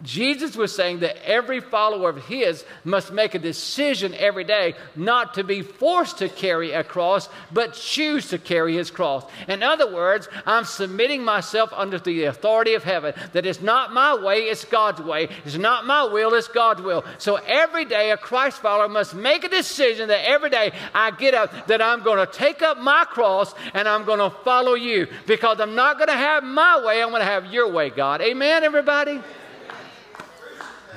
Jesus 0.02 0.56
was 0.56 0.74
saying 0.74 1.00
that 1.00 1.28
every 1.28 1.60
follower 1.60 2.08
of 2.08 2.24
his 2.26 2.64
must 2.84 3.12
make 3.12 3.34
a 3.34 3.38
decision 3.38 4.14
every 4.14 4.44
day 4.44 4.74
not 4.94 5.34
to 5.34 5.42
be 5.42 5.62
forced 5.62 6.18
to 6.18 6.28
carry 6.28 6.70
a 6.70 6.84
cross, 6.84 7.28
but 7.52 7.74
choose 7.74 8.28
to 8.28 8.38
carry 8.38 8.76
his 8.76 8.92
cross. 8.92 9.24
In 9.48 9.64
other 9.64 9.92
words, 9.92 10.28
I'm 10.46 10.64
submitting 10.64 11.24
myself 11.24 11.72
under 11.72 11.98
the 11.98 12.24
authority 12.24 12.74
of 12.74 12.84
heaven, 12.84 13.12
that 13.32 13.44
it's 13.44 13.60
not 13.60 13.92
my 13.92 14.14
way, 14.14 14.42
it's 14.42 14.64
God's 14.64 15.00
way. 15.00 15.28
It's 15.44 15.56
not 15.56 15.84
my 15.84 16.04
will, 16.04 16.32
it's 16.34 16.46
God's 16.46 16.80
will. 16.80 17.04
So 17.18 17.36
every 17.36 17.84
day, 17.84 18.12
a 18.12 18.16
Christ 18.16 18.58
follower 18.58 18.88
must 18.88 19.14
make 19.14 19.42
a 19.42 19.48
decision 19.48 20.08
that 20.08 20.28
every 20.28 20.50
day 20.50 20.72
I 20.94 21.10
get 21.10 21.34
up, 21.34 21.66
that 21.66 21.82
I'm 21.82 22.04
going 22.04 22.24
to 22.24 22.32
take 22.32 22.62
up 22.62 22.78
my 22.78 23.04
cross 23.04 23.52
and 23.74 23.88
I'm 23.88 24.04
going 24.04 24.20
to 24.20 24.30
follow 24.44 24.74
you 24.74 25.08
because 25.26 25.58
I'm 25.58 25.74
not 25.74 25.98
going 25.98 26.08
to 26.08 26.14
have 26.14 26.44
my 26.44 26.84
way, 26.84 27.02
I'm 27.02 27.10
going 27.10 27.20
to 27.20 27.26
have 27.26 27.46
your 27.46 27.68
way, 27.68 27.90
God. 27.90 28.20
Amen, 28.20 28.62
everybody? 28.62 29.20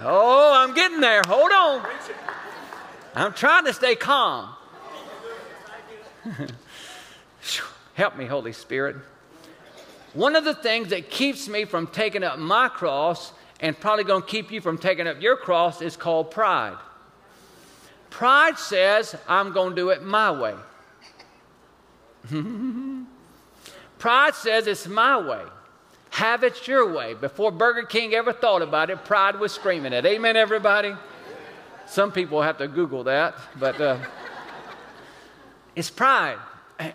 Oh, 0.03 0.53
I'm 0.55 0.73
getting 0.73 0.99
there. 0.99 1.21
Hold 1.27 1.51
on. 1.51 1.85
I'm 3.13 3.33
trying 3.33 3.65
to 3.65 3.73
stay 3.73 3.95
calm. 3.95 4.49
Help 7.93 8.17
me, 8.17 8.25
Holy 8.25 8.53
Spirit. 8.53 8.95
One 10.13 10.35
of 10.35 10.43
the 10.43 10.55
things 10.55 10.89
that 10.89 11.09
keeps 11.09 11.47
me 11.47 11.65
from 11.65 11.87
taking 11.87 12.23
up 12.23 12.39
my 12.39 12.67
cross 12.67 13.31
and 13.59 13.79
probably 13.79 14.03
going 14.03 14.23
to 14.23 14.27
keep 14.27 14.51
you 14.51 14.59
from 14.59 14.77
taking 14.77 15.07
up 15.07 15.21
your 15.21 15.37
cross 15.37 15.81
is 15.81 15.95
called 15.95 16.31
pride. 16.31 16.77
Pride 18.09 18.57
says, 18.57 19.15
I'm 19.27 19.53
going 19.53 19.69
to 19.71 19.75
do 19.75 19.89
it 19.89 20.03
my 20.03 20.31
way. 20.31 20.55
pride 23.99 24.35
says 24.35 24.67
it's 24.67 24.87
my 24.87 25.17
way. 25.17 25.43
Have 26.11 26.43
it 26.43 26.67
your 26.67 26.91
way. 26.91 27.13
Before 27.13 27.51
Burger 27.51 27.83
King 27.83 28.13
ever 28.13 28.33
thought 28.33 28.61
about 28.61 28.89
it, 28.89 29.03
pride 29.05 29.39
was 29.39 29.53
screaming 29.53 29.93
it. 29.93 30.05
Amen, 30.05 30.35
everybody? 30.35 30.93
Some 31.87 32.11
people 32.11 32.41
have 32.41 32.57
to 32.57 32.67
Google 32.67 33.05
that, 33.05 33.35
but 33.57 33.79
uh, 33.79 33.97
it's 35.75 35.89
pride. 35.89 36.37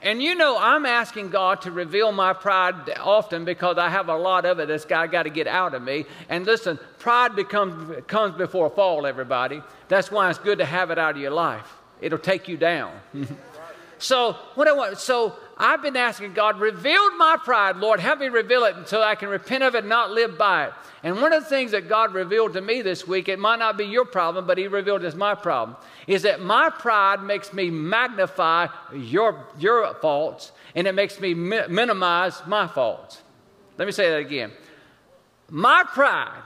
And 0.02 0.22
you 0.22 0.34
know, 0.34 0.58
I'm 0.58 0.84
asking 0.84 1.30
God 1.30 1.62
to 1.62 1.70
reveal 1.70 2.12
my 2.12 2.34
pride 2.34 2.74
often 2.98 3.44
because 3.44 3.78
I 3.78 3.88
have 3.88 4.08
a 4.08 4.16
lot 4.16 4.44
of 4.44 4.58
it 4.58 4.68
that's 4.68 4.84
got, 4.84 5.10
got 5.12 5.22
to 5.22 5.30
get 5.30 5.46
out 5.46 5.74
of 5.74 5.82
me. 5.82 6.04
And 6.28 6.44
listen, 6.44 6.78
pride 6.98 7.36
becomes, 7.36 8.04
comes 8.06 8.36
before 8.36 8.66
a 8.66 8.70
fall, 8.70 9.06
everybody. 9.06 9.62
That's 9.88 10.10
why 10.10 10.28
it's 10.28 10.38
good 10.38 10.58
to 10.58 10.64
have 10.66 10.90
it 10.90 10.98
out 10.98 11.14
of 11.14 11.20
your 11.22 11.30
life. 11.30 11.72
It'll 12.00 12.18
take 12.18 12.48
you 12.48 12.56
down. 12.56 12.92
so, 13.98 14.32
what 14.56 14.68
I 14.68 14.72
want, 14.72 14.98
so 14.98 15.36
I've 15.58 15.80
been 15.80 15.96
asking 15.96 16.34
God, 16.34 16.60
reveal 16.60 17.16
my 17.16 17.38
pride, 17.42 17.76
Lord. 17.78 17.98
Help 17.98 18.18
me 18.18 18.26
reveal 18.26 18.64
it 18.64 18.76
until 18.76 19.02
I 19.02 19.14
can 19.14 19.30
repent 19.30 19.64
of 19.64 19.74
it 19.74 19.78
and 19.78 19.88
not 19.88 20.10
live 20.10 20.36
by 20.36 20.66
it. 20.66 20.72
And 21.02 21.22
one 21.22 21.32
of 21.32 21.42
the 21.42 21.48
things 21.48 21.70
that 21.70 21.88
God 21.88 22.12
revealed 22.12 22.52
to 22.54 22.60
me 22.60 22.82
this 22.82 23.06
week, 23.06 23.28
it 23.28 23.38
might 23.38 23.58
not 23.58 23.78
be 23.78 23.84
your 23.84 24.04
problem, 24.04 24.46
but 24.46 24.58
He 24.58 24.66
revealed 24.66 25.02
it 25.02 25.06
as 25.06 25.14
my 25.14 25.34
problem, 25.34 25.76
is 26.06 26.22
that 26.22 26.42
my 26.42 26.68
pride 26.68 27.22
makes 27.22 27.54
me 27.54 27.70
magnify 27.70 28.66
your, 28.94 29.46
your 29.58 29.94
faults 29.94 30.52
and 30.74 30.86
it 30.86 30.94
makes 30.94 31.18
me 31.18 31.32
mi- 31.32 31.66
minimize 31.68 32.42
my 32.46 32.68
faults. 32.68 33.22
Let 33.78 33.86
me 33.86 33.92
say 33.92 34.10
that 34.10 34.18
again. 34.18 34.52
My 35.48 35.84
pride 35.86 36.42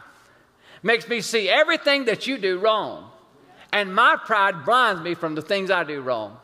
makes 0.85 1.09
me 1.09 1.21
see 1.21 1.49
everything 1.49 2.05
that 2.05 2.29
you 2.29 2.39
do 2.39 2.59
wrong, 2.59 3.11
and 3.73 3.93
my 3.95 4.17
pride 4.17 4.65
blinds 4.65 5.03
me 5.03 5.15
from 5.15 5.35
the 5.35 5.43
things 5.43 5.71
I 5.71 5.83
do 5.83 6.01
wrong. 6.01 6.37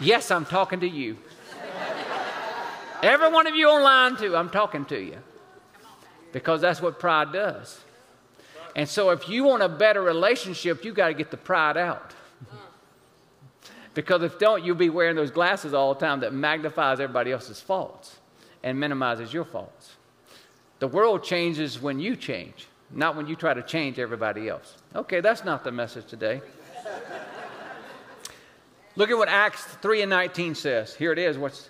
Yes, 0.00 0.30
I'm 0.30 0.44
talking 0.44 0.80
to 0.80 0.88
you. 0.88 1.16
Every 3.02 3.30
one 3.30 3.46
of 3.46 3.54
you 3.54 3.68
online, 3.68 4.16
too, 4.16 4.36
I'm 4.36 4.50
talking 4.50 4.84
to 4.86 5.00
you. 5.00 5.18
Because 6.32 6.60
that's 6.60 6.82
what 6.82 6.98
pride 6.98 7.32
does. 7.32 7.80
And 8.74 8.88
so, 8.88 9.10
if 9.10 9.28
you 9.28 9.44
want 9.44 9.62
a 9.62 9.68
better 9.68 10.02
relationship, 10.02 10.84
you 10.84 10.92
got 10.92 11.08
to 11.08 11.14
get 11.14 11.30
the 11.30 11.36
pride 11.36 11.76
out. 11.76 12.12
because 13.94 14.22
if 14.22 14.38
don't, 14.38 14.62
you'll 14.62 14.76
be 14.76 14.90
wearing 14.90 15.16
those 15.16 15.30
glasses 15.30 15.72
all 15.72 15.94
the 15.94 16.00
time 16.00 16.20
that 16.20 16.34
magnifies 16.34 17.00
everybody 17.00 17.32
else's 17.32 17.60
faults 17.60 18.18
and 18.62 18.78
minimizes 18.78 19.32
your 19.32 19.44
faults. 19.44 19.96
The 20.78 20.88
world 20.88 21.24
changes 21.24 21.80
when 21.80 22.00
you 22.00 22.16
change, 22.16 22.66
not 22.90 23.16
when 23.16 23.26
you 23.26 23.36
try 23.36 23.54
to 23.54 23.62
change 23.62 23.98
everybody 23.98 24.48
else. 24.48 24.76
Okay, 24.94 25.20
that's 25.20 25.44
not 25.44 25.64
the 25.64 25.72
message 25.72 26.06
today. 26.06 26.40
Look 28.96 29.10
at 29.10 29.18
what 29.18 29.28
Acts 29.28 29.64
3 29.64 30.02
and 30.02 30.10
19 30.10 30.54
says. 30.54 30.94
Here 30.94 31.12
it 31.12 31.18
is. 31.18 31.36
What's, 31.36 31.68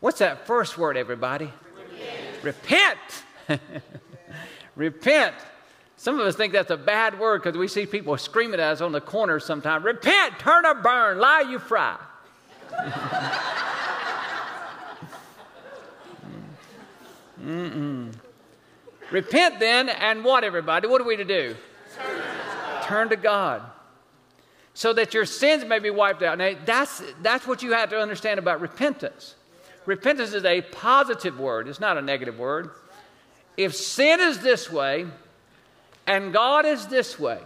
what's 0.00 0.20
that 0.20 0.46
first 0.46 0.78
word, 0.78 0.96
everybody? 0.96 1.52
Repent. 2.42 2.98
Repent. 3.48 3.62
Repent. 4.76 5.34
Some 5.96 6.20
of 6.20 6.26
us 6.26 6.36
think 6.36 6.52
that's 6.52 6.70
a 6.70 6.76
bad 6.76 7.18
word 7.18 7.42
because 7.42 7.58
we 7.58 7.68
see 7.68 7.86
people 7.86 8.16
screaming 8.16 8.60
at 8.60 8.72
us 8.72 8.80
on 8.80 8.92
the 8.92 9.00
corner 9.00 9.40
sometimes. 9.40 9.84
Repent, 9.84 10.38
turn 10.38 10.64
or 10.66 10.74
burn, 10.74 11.18
lie 11.18 11.44
you 11.48 11.58
fry. 11.58 11.96
Mm-mm. 17.44 18.12
Repent 19.12 19.60
then, 19.60 19.88
and 19.90 20.24
what, 20.24 20.42
everybody? 20.42 20.88
What 20.88 21.00
are 21.00 21.04
we 21.04 21.16
to 21.16 21.24
do? 21.24 21.54
Turn, 22.82 23.08
to 23.10 23.16
God 23.16 23.62
so 24.74 24.92
that 24.92 25.14
your 25.14 25.24
sins 25.24 25.64
may 25.64 25.78
be 25.78 25.90
wiped 25.90 26.22
out. 26.22 26.38
Now, 26.38 26.54
that's, 26.64 27.02
that's 27.20 27.46
what 27.46 27.62
you 27.62 27.72
have 27.72 27.90
to 27.90 28.00
understand 28.00 28.38
about 28.38 28.60
repentance. 28.60 29.34
Repentance 29.86 30.32
is 30.32 30.44
a 30.44 30.62
positive 30.62 31.38
word, 31.38 31.68
it's 31.68 31.80
not 31.80 31.98
a 31.98 32.02
negative 32.02 32.38
word. 32.38 32.70
If 33.56 33.74
sin 33.74 34.20
is 34.20 34.38
this 34.38 34.70
way 34.70 35.06
and 36.06 36.32
God 36.32 36.64
is 36.64 36.86
this 36.86 37.18
way, 37.18 37.38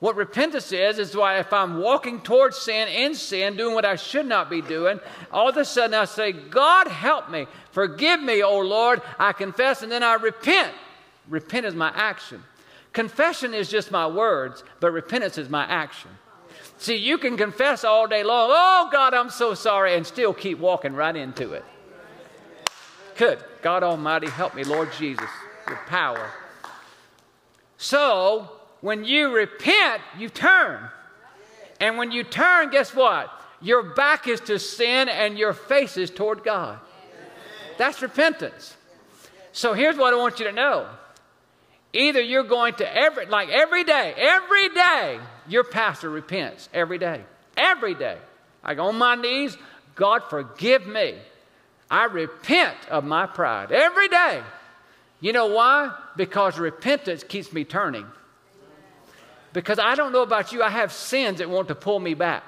what 0.00 0.14
repentance 0.14 0.70
is, 0.70 0.98
is 0.98 1.16
why 1.16 1.38
if 1.38 1.52
I'm 1.52 1.78
walking 1.78 2.20
towards 2.20 2.56
sin, 2.56 2.88
in 2.88 3.14
sin, 3.14 3.56
doing 3.56 3.74
what 3.74 3.84
I 3.84 3.96
should 3.96 4.26
not 4.26 4.48
be 4.48 4.62
doing, 4.62 5.00
all 5.32 5.48
of 5.48 5.56
a 5.56 5.64
sudden 5.64 5.94
I 5.94 6.04
say, 6.04 6.30
God 6.32 6.86
help 6.86 7.30
me, 7.30 7.46
forgive 7.72 8.22
me, 8.22 8.42
O 8.42 8.60
Lord, 8.60 9.02
I 9.18 9.32
confess, 9.32 9.82
and 9.82 9.90
then 9.90 10.04
I 10.04 10.14
repent. 10.14 10.72
Repent 11.28 11.66
is 11.66 11.74
my 11.74 11.90
action. 11.94 12.42
Confession 12.92 13.54
is 13.54 13.68
just 13.68 13.90
my 13.90 14.06
words, 14.06 14.62
but 14.80 14.92
repentance 14.92 15.36
is 15.36 15.48
my 15.48 15.64
action. 15.64 16.10
See, 16.78 16.96
you 16.96 17.18
can 17.18 17.36
confess 17.36 17.82
all 17.82 18.06
day 18.06 18.22
long, 18.22 18.50
oh 18.52 18.88
God, 18.92 19.14
I'm 19.14 19.30
so 19.30 19.54
sorry, 19.54 19.94
and 19.94 20.06
still 20.06 20.32
keep 20.32 20.60
walking 20.60 20.94
right 20.94 21.14
into 21.14 21.54
it. 21.54 21.64
Good. 23.16 23.42
God 23.62 23.82
Almighty, 23.82 24.28
help 24.28 24.54
me, 24.54 24.62
Lord 24.62 24.90
Jesus, 24.96 25.28
your 25.66 25.80
power. 25.88 26.30
So, 27.76 28.57
when 28.80 29.04
you 29.04 29.34
repent, 29.34 30.02
you 30.18 30.28
turn. 30.28 30.88
And 31.80 31.96
when 31.96 32.10
you 32.12 32.24
turn, 32.24 32.70
guess 32.70 32.94
what? 32.94 33.30
Your 33.60 33.82
back 33.82 34.28
is 34.28 34.40
to 34.42 34.58
sin 34.58 35.08
and 35.08 35.38
your 35.38 35.52
face 35.52 35.96
is 35.96 36.10
toward 36.10 36.44
God. 36.44 36.78
That's 37.76 38.02
repentance. 38.02 38.76
So 39.52 39.72
here's 39.72 39.96
what 39.96 40.12
I 40.12 40.16
want 40.16 40.38
you 40.38 40.46
to 40.46 40.52
know 40.52 40.88
Either 41.92 42.20
you're 42.20 42.44
going 42.44 42.74
to 42.74 42.96
every, 42.96 43.26
like 43.26 43.48
every 43.48 43.82
day, 43.82 44.14
every 44.16 44.68
day, 44.68 45.18
your 45.48 45.64
pastor 45.64 46.10
repents 46.10 46.68
every 46.74 46.98
day. 46.98 47.22
Every 47.56 47.94
day. 47.94 48.18
I 48.62 48.74
go 48.74 48.86
on 48.86 48.98
my 48.98 49.14
knees, 49.14 49.56
God 49.94 50.22
forgive 50.28 50.86
me. 50.86 51.14
I 51.90 52.04
repent 52.04 52.76
of 52.90 53.04
my 53.04 53.26
pride 53.26 53.72
every 53.72 54.08
day. 54.08 54.42
You 55.20 55.32
know 55.32 55.46
why? 55.46 55.94
Because 56.16 56.58
repentance 56.58 57.24
keeps 57.24 57.52
me 57.52 57.64
turning. 57.64 58.06
Because 59.58 59.80
I 59.80 59.96
don't 59.96 60.12
know 60.12 60.22
about 60.22 60.52
you, 60.52 60.62
I 60.62 60.68
have 60.68 60.92
sins 60.92 61.38
that 61.38 61.50
want 61.50 61.66
to 61.66 61.74
pull 61.74 61.98
me 61.98 62.14
back. 62.14 62.44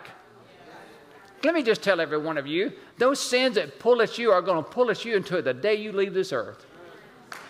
Let 1.42 1.54
me 1.54 1.64
just 1.64 1.82
tell 1.82 2.00
every 2.00 2.18
one 2.18 2.38
of 2.38 2.46
you 2.46 2.72
those 2.98 3.18
sins 3.18 3.56
that 3.56 3.80
pull 3.80 4.00
at 4.00 4.16
you 4.16 4.30
are 4.30 4.40
going 4.40 4.62
to 4.62 4.70
pull 4.70 4.92
at 4.92 5.04
you 5.04 5.16
until 5.16 5.42
the 5.42 5.52
day 5.52 5.74
you 5.74 5.90
leave 5.90 6.14
this 6.14 6.32
earth. 6.32 6.64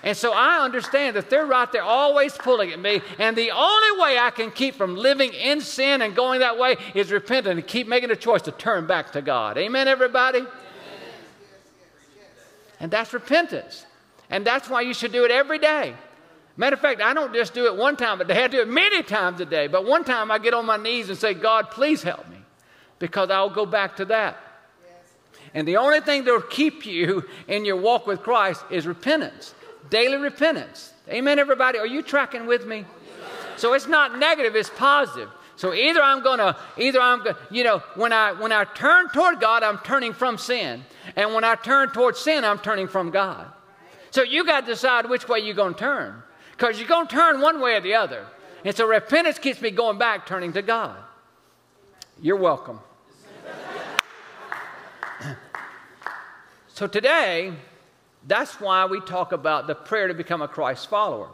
And 0.02 0.16
so 0.16 0.32
I 0.32 0.64
understand 0.64 1.14
that 1.16 1.28
they're 1.28 1.44
right 1.44 1.70
there 1.70 1.82
always 1.82 2.32
pulling 2.38 2.70
at 2.70 2.80
me. 2.80 3.02
And 3.18 3.36
the 3.36 3.50
only 3.50 4.00
way 4.00 4.16
I 4.18 4.30
can 4.30 4.50
keep 4.50 4.76
from 4.76 4.96
living 4.96 5.34
in 5.34 5.60
sin 5.60 6.00
and 6.00 6.16
going 6.16 6.40
that 6.40 6.56
way 6.56 6.76
is 6.94 7.12
repenting 7.12 7.52
and 7.52 7.66
keep 7.66 7.86
making 7.86 8.10
a 8.10 8.16
choice 8.16 8.40
to 8.42 8.52
turn 8.52 8.86
back 8.86 9.12
to 9.12 9.20
God. 9.20 9.58
Amen, 9.58 9.88
everybody? 9.88 10.40
And 12.80 12.90
that's 12.90 13.12
repentance. 13.12 13.84
And 14.30 14.46
that's 14.46 14.70
why 14.70 14.80
you 14.80 14.94
should 14.94 15.12
do 15.12 15.26
it 15.26 15.30
every 15.30 15.58
day. 15.58 15.96
Matter 16.60 16.74
of 16.74 16.80
fact, 16.80 17.00
I 17.00 17.14
don't 17.14 17.32
just 17.32 17.54
do 17.54 17.64
it 17.64 17.74
one 17.74 17.96
time 17.96 18.20
a 18.20 18.24
day, 18.24 18.44
I 18.44 18.48
do 18.48 18.60
it 18.60 18.68
many 18.68 19.02
times 19.02 19.40
a 19.40 19.46
day. 19.46 19.66
But 19.66 19.86
one 19.86 20.04
time 20.04 20.30
I 20.30 20.38
get 20.38 20.52
on 20.52 20.66
my 20.66 20.76
knees 20.76 21.08
and 21.08 21.16
say, 21.16 21.32
God, 21.32 21.70
please 21.70 22.02
help 22.02 22.28
me, 22.28 22.36
because 22.98 23.30
I'll 23.30 23.48
go 23.48 23.64
back 23.64 23.96
to 23.96 24.04
that. 24.04 24.36
And 25.54 25.66
the 25.66 25.78
only 25.78 26.00
thing 26.00 26.24
that 26.24 26.30
will 26.30 26.42
keep 26.42 26.84
you 26.84 27.24
in 27.48 27.64
your 27.64 27.76
walk 27.76 28.06
with 28.06 28.20
Christ 28.20 28.62
is 28.70 28.86
repentance 28.86 29.54
daily 29.88 30.18
repentance. 30.18 30.92
Amen, 31.08 31.38
everybody? 31.38 31.78
Are 31.78 31.86
you 31.86 32.02
tracking 32.02 32.46
with 32.46 32.66
me? 32.66 32.84
So 33.56 33.72
it's 33.72 33.86
not 33.86 34.18
negative, 34.18 34.54
it's 34.54 34.70
positive. 34.70 35.30
So 35.56 35.74
either 35.74 36.00
I'm 36.02 36.22
gonna, 36.22 36.56
either 36.78 37.00
I'm 37.00 37.18
gonna, 37.18 37.36
you 37.50 37.64
know, 37.64 37.78
when 37.94 38.12
I 38.12 38.32
when 38.32 38.52
I 38.52 38.64
turn 38.64 39.08
toward 39.10 39.40
God, 39.40 39.62
I'm 39.62 39.78
turning 39.78 40.12
from 40.12 40.36
sin. 40.38 40.84
And 41.16 41.34
when 41.34 41.44
I 41.44 41.54
turn 41.54 41.90
toward 41.90 42.16
sin, 42.16 42.44
I'm 42.44 42.58
turning 42.58 42.88
from 42.88 43.10
God. 43.10 43.46
So 44.10 44.22
you 44.22 44.44
got 44.44 44.60
to 44.62 44.66
decide 44.66 45.08
which 45.08 45.28
way 45.28 45.40
you're 45.40 45.54
gonna 45.54 45.74
turn. 45.74 46.22
Because 46.60 46.78
you're 46.78 46.88
gonna 46.88 47.08
turn 47.08 47.40
one 47.40 47.58
way 47.58 47.74
or 47.76 47.80
the 47.80 47.94
other. 47.94 48.26
And 48.66 48.76
so 48.76 48.86
repentance 48.86 49.38
keeps 49.38 49.62
me 49.62 49.70
going 49.70 49.96
back, 49.96 50.26
turning 50.26 50.52
to 50.52 50.60
God. 50.60 50.98
You're 52.20 52.36
welcome. 52.36 52.80
so 56.68 56.86
today, 56.86 57.54
that's 58.26 58.60
why 58.60 58.84
we 58.84 59.00
talk 59.00 59.32
about 59.32 59.68
the 59.68 59.74
prayer 59.74 60.08
to 60.08 60.12
become 60.12 60.42
a 60.42 60.48
Christ 60.48 60.90
follower. 60.90 61.30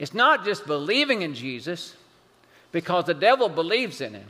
It's 0.00 0.12
not 0.12 0.44
just 0.44 0.66
believing 0.66 1.22
in 1.22 1.32
Jesus, 1.32 1.94
because 2.72 3.04
the 3.04 3.14
devil 3.14 3.48
believes 3.48 4.00
in 4.00 4.14
him. 4.14 4.26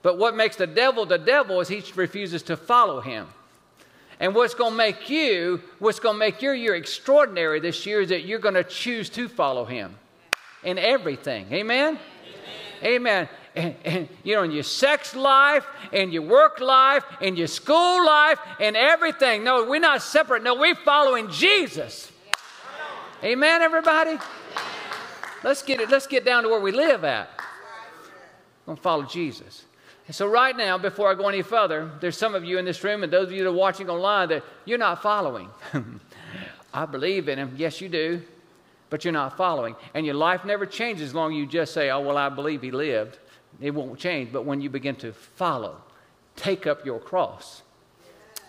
But 0.00 0.16
what 0.16 0.36
makes 0.36 0.56
the 0.56 0.66
devil 0.66 1.04
the 1.04 1.18
devil 1.18 1.60
is 1.60 1.68
he 1.68 1.84
refuses 1.94 2.42
to 2.44 2.56
follow 2.56 3.02
him. 3.02 3.26
And 4.20 4.34
what's 4.34 4.54
going 4.54 4.72
to 4.72 4.76
make 4.76 5.08
you, 5.08 5.62
what's 5.78 6.00
going 6.00 6.14
to 6.14 6.18
make 6.18 6.42
your 6.42 6.54
year 6.54 6.74
extraordinary 6.74 7.60
this 7.60 7.86
year 7.86 8.00
is 8.00 8.08
that 8.08 8.24
you're 8.24 8.40
going 8.40 8.54
to 8.54 8.64
choose 8.64 9.08
to 9.10 9.28
follow 9.28 9.64
him 9.64 9.94
in 10.64 10.76
everything. 10.78 11.46
Amen? 11.52 11.98
Amen? 12.82 12.84
Amen. 12.84 13.28
And, 13.54 13.74
and, 13.84 14.08
you 14.24 14.34
know, 14.34 14.42
in 14.42 14.50
your 14.50 14.62
sex 14.62 15.14
life, 15.14 15.66
in 15.92 16.10
your 16.10 16.22
work 16.22 16.60
life, 16.60 17.04
in 17.20 17.36
your 17.36 17.46
school 17.46 18.04
life, 18.04 18.38
and 18.60 18.76
everything. 18.76 19.42
No, 19.44 19.64
we're 19.64 19.80
not 19.80 20.02
separate. 20.02 20.42
No, 20.42 20.54
we're 20.54 20.74
following 20.74 21.30
Jesus. 21.30 22.12
Amen, 23.22 23.62
everybody? 23.62 24.16
Let's 25.42 25.62
get 25.62 25.80
it, 25.80 25.90
let's 25.90 26.06
get 26.06 26.24
down 26.24 26.42
to 26.44 26.48
where 26.48 26.60
we 26.60 26.72
live 26.72 27.04
at. 27.04 27.30
We're 28.66 28.74
gonna 28.74 28.80
follow 28.80 29.04
Jesus. 29.04 29.64
So 30.10 30.26
right 30.26 30.56
now, 30.56 30.78
before 30.78 31.10
I 31.10 31.14
go 31.14 31.28
any 31.28 31.42
further, 31.42 31.90
there's 32.00 32.16
some 32.16 32.34
of 32.34 32.42
you 32.42 32.56
in 32.58 32.64
this 32.64 32.82
room 32.82 33.02
and 33.02 33.12
those 33.12 33.26
of 33.26 33.32
you 33.32 33.44
that 33.44 33.50
are 33.50 33.52
watching 33.52 33.90
online 33.90 34.30
that 34.30 34.42
you're 34.64 34.78
not 34.78 35.02
following. 35.02 35.50
I 36.74 36.86
believe 36.86 37.28
in 37.28 37.38
him. 37.38 37.54
Yes, 37.56 37.80
you 37.80 37.90
do. 37.90 38.22
But 38.88 39.04
you're 39.04 39.12
not 39.12 39.36
following. 39.36 39.76
And 39.92 40.06
your 40.06 40.14
life 40.14 40.46
never 40.46 40.64
changes 40.64 41.08
as 41.08 41.14
long 41.14 41.32
as 41.32 41.38
you 41.38 41.46
just 41.46 41.74
say, 41.74 41.90
oh, 41.90 42.00
well, 42.00 42.16
I 42.16 42.30
believe 42.30 42.62
he 42.62 42.70
lived. 42.70 43.18
It 43.60 43.72
won't 43.72 43.98
change. 43.98 44.32
But 44.32 44.46
when 44.46 44.62
you 44.62 44.70
begin 44.70 44.96
to 44.96 45.12
follow, 45.12 45.82
take 46.36 46.66
up 46.66 46.86
your 46.86 47.00
cross 47.00 47.62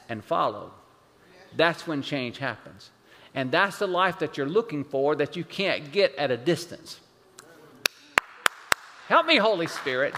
and 0.07 0.23
follow, 0.23 0.71
that's 1.57 1.85
when 1.85 2.01
change 2.01 2.37
happens. 2.37 2.91
And 3.35 3.51
that's 3.51 3.79
the 3.79 3.87
life 3.87 4.19
that 4.19 4.37
you're 4.37 4.47
looking 4.47 4.85
for 4.85 5.13
that 5.15 5.35
you 5.35 5.43
can't 5.43 5.91
get 5.91 6.15
at 6.15 6.31
a 6.31 6.37
distance. 6.37 7.01
Help 9.07 9.25
me, 9.25 9.37
Holy 9.37 9.67
Spirit. 9.67 10.13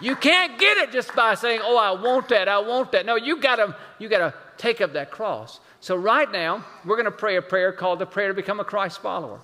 You 0.00 0.16
can't 0.16 0.58
get 0.58 0.76
it 0.76 0.92
just 0.92 1.14
by 1.14 1.34
saying, 1.34 1.60
"Oh, 1.62 1.76
I 1.76 1.92
want 1.92 2.28
that. 2.28 2.48
I 2.48 2.58
want 2.58 2.92
that." 2.92 3.06
No, 3.06 3.16
you 3.16 3.38
got 3.40 3.56
to 3.56 3.76
you 3.98 4.08
got 4.08 4.18
to 4.18 4.34
take 4.58 4.80
up 4.80 4.92
that 4.92 5.10
cross. 5.10 5.60
So 5.80 5.96
right 5.96 6.30
now, 6.30 6.64
we're 6.84 6.96
going 6.96 7.04
to 7.06 7.10
pray 7.10 7.36
a 7.36 7.42
prayer 7.42 7.72
called 7.72 7.98
the 7.98 8.06
prayer 8.06 8.28
to 8.28 8.34
become 8.34 8.60
a 8.60 8.64
Christ 8.64 9.00
follower. 9.00 9.40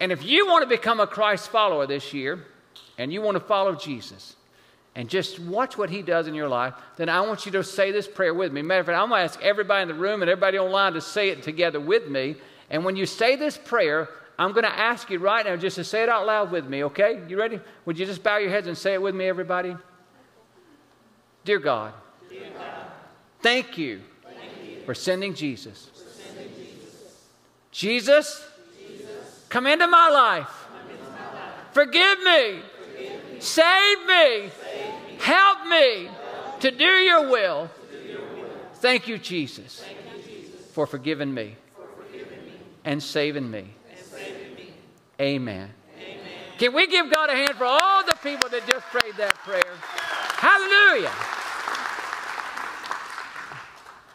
And 0.00 0.12
if 0.12 0.24
you 0.24 0.46
want 0.46 0.62
to 0.62 0.68
become 0.68 1.00
a 1.00 1.06
Christ 1.06 1.48
follower 1.48 1.86
this 1.86 2.12
year 2.12 2.44
and 2.98 3.12
you 3.12 3.22
want 3.22 3.36
to 3.36 3.40
follow 3.40 3.74
Jesus, 3.74 4.36
and 4.96 5.10
just 5.10 5.38
watch 5.38 5.76
what 5.76 5.90
he 5.90 6.00
does 6.00 6.26
in 6.26 6.34
your 6.34 6.48
life, 6.48 6.72
then 6.96 7.10
I 7.10 7.20
want 7.20 7.44
you 7.44 7.52
to 7.52 7.62
say 7.62 7.92
this 7.92 8.08
prayer 8.08 8.32
with 8.32 8.50
me. 8.50 8.62
Matter 8.62 8.80
of 8.80 8.86
fact, 8.86 8.98
I'm 8.98 9.10
going 9.10 9.20
to 9.20 9.24
ask 9.24 9.42
everybody 9.42 9.82
in 9.82 9.88
the 9.88 9.94
room 9.94 10.22
and 10.22 10.30
everybody 10.30 10.58
online 10.58 10.94
to 10.94 11.02
say 11.02 11.28
it 11.28 11.42
together 11.42 11.78
with 11.78 12.08
me. 12.08 12.36
And 12.70 12.82
when 12.82 12.96
you 12.96 13.04
say 13.04 13.36
this 13.36 13.58
prayer, 13.58 14.08
I'm 14.38 14.52
going 14.52 14.64
to 14.64 14.78
ask 14.78 15.08
you 15.10 15.18
right 15.18 15.44
now 15.44 15.56
just 15.56 15.76
to 15.76 15.84
say 15.84 16.02
it 16.02 16.08
out 16.08 16.26
loud 16.26 16.50
with 16.50 16.66
me, 16.66 16.84
okay? 16.84 17.22
You 17.26 17.38
ready? 17.38 17.58
Would 17.86 17.98
you 17.98 18.04
just 18.04 18.22
bow 18.22 18.36
your 18.36 18.50
heads 18.50 18.66
and 18.66 18.76
say 18.76 18.92
it 18.94 19.00
with 19.00 19.14
me, 19.14 19.26
everybody? 19.26 19.74
Dear 21.44 21.58
God, 21.58 21.94
Dear 22.28 22.48
God 22.58 22.86
thank, 23.40 23.78
you 23.78 24.00
thank 24.24 24.68
you 24.68 24.82
for 24.84 24.94
sending 24.94 25.32
Jesus. 25.32 25.86
For 25.86 26.42
Jesus. 27.70 28.48
Jesus, 28.90 29.46
come 29.48 29.66
into 29.66 29.86
my 29.86 30.08
life. 30.10 30.66
Into 30.90 31.02
my 31.12 31.32
life. 31.32 31.54
Forgive 31.72 32.18
me. 32.18 32.60
Forgive 32.92 33.32
me. 33.32 33.40
Save 33.40 34.06
me. 34.06 34.50
Save 34.50 35.20
Help 35.20 35.66
me 35.68 36.08
to 36.60 36.70
do 36.70 36.84
your 36.84 37.30
will. 37.30 37.70
Thank 38.74 39.08
you, 39.08 39.18
Jesus, 39.18 39.84
for 40.72 40.86
forgiving 40.86 41.32
me 41.32 41.56
and 42.84 43.02
saving 43.02 43.50
me. 43.50 43.75
Amen. 45.20 45.70
Can 46.58 46.74
we 46.74 46.86
give 46.86 47.10
God 47.10 47.30
a 47.30 47.34
hand 47.34 47.54
for 47.54 47.64
all 47.64 48.04
the 48.04 48.16
people 48.22 48.48
that 48.50 48.66
just 48.66 48.86
prayed 48.86 49.14
that 49.16 49.34
prayer? 49.36 49.74
Hallelujah. 50.38 51.12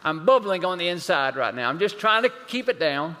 I'm 0.04 0.24
bubbling 0.24 0.64
on 0.64 0.78
the 0.78 0.88
inside 0.88 1.36
right 1.36 1.54
now. 1.54 1.68
I'm 1.68 1.78
just 1.78 1.98
trying 1.98 2.24
to 2.24 2.32
keep 2.48 2.68
it 2.68 2.80
down. 2.80 3.16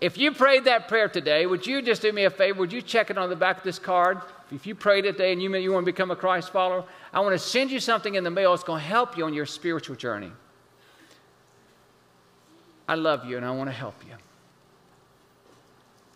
If 0.00 0.16
you 0.18 0.32
prayed 0.32 0.64
that 0.64 0.88
prayer 0.88 1.08
today, 1.08 1.46
would 1.46 1.66
you 1.66 1.82
just 1.82 2.02
do 2.02 2.10
me 2.10 2.24
a 2.24 2.30
favor? 2.30 2.58
Would 2.60 2.72
you 2.72 2.82
check 2.82 3.10
it 3.10 3.18
on 3.18 3.28
the 3.28 3.36
back 3.36 3.58
of 3.58 3.62
this 3.64 3.78
card? 3.78 4.20
If 4.50 4.66
you 4.66 4.74
prayed 4.74 5.04
it 5.04 5.12
today 5.12 5.32
and 5.32 5.42
you, 5.42 5.54
you 5.56 5.72
want 5.72 5.84
to 5.84 5.92
become 5.92 6.10
a 6.10 6.16
Christ 6.16 6.50
follower, 6.50 6.84
I 7.12 7.20
want 7.20 7.34
to 7.34 7.38
send 7.38 7.70
you 7.70 7.78
something 7.78 8.14
in 8.14 8.24
the 8.24 8.30
mail 8.30 8.50
that's 8.52 8.64
going 8.64 8.80
to 8.80 8.86
help 8.86 9.16
you 9.16 9.24
on 9.24 9.34
your 9.34 9.46
spiritual 9.46 9.94
journey. 9.94 10.32
I 12.88 12.94
love 12.96 13.24
you 13.24 13.36
and 13.36 13.46
I 13.46 13.50
want 13.52 13.68
to 13.68 13.74
help 13.74 13.94
you. 14.08 14.14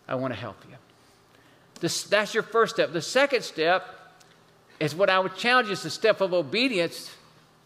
I 0.07 0.15
want 0.15 0.33
to 0.33 0.39
help 0.39 0.57
you. 0.69 0.75
This, 1.79 2.03
that's 2.03 2.33
your 2.33 2.43
first 2.43 2.75
step. 2.75 2.93
The 2.93 3.01
second 3.01 3.43
step 3.43 3.87
is 4.79 4.95
what 4.95 5.09
I 5.09 5.19
would 5.19 5.35
challenge 5.35 5.67
you 5.67 5.73
is 5.73 5.83
the 5.83 5.89
step 5.89 6.21
of 6.21 6.33
obedience 6.33 7.13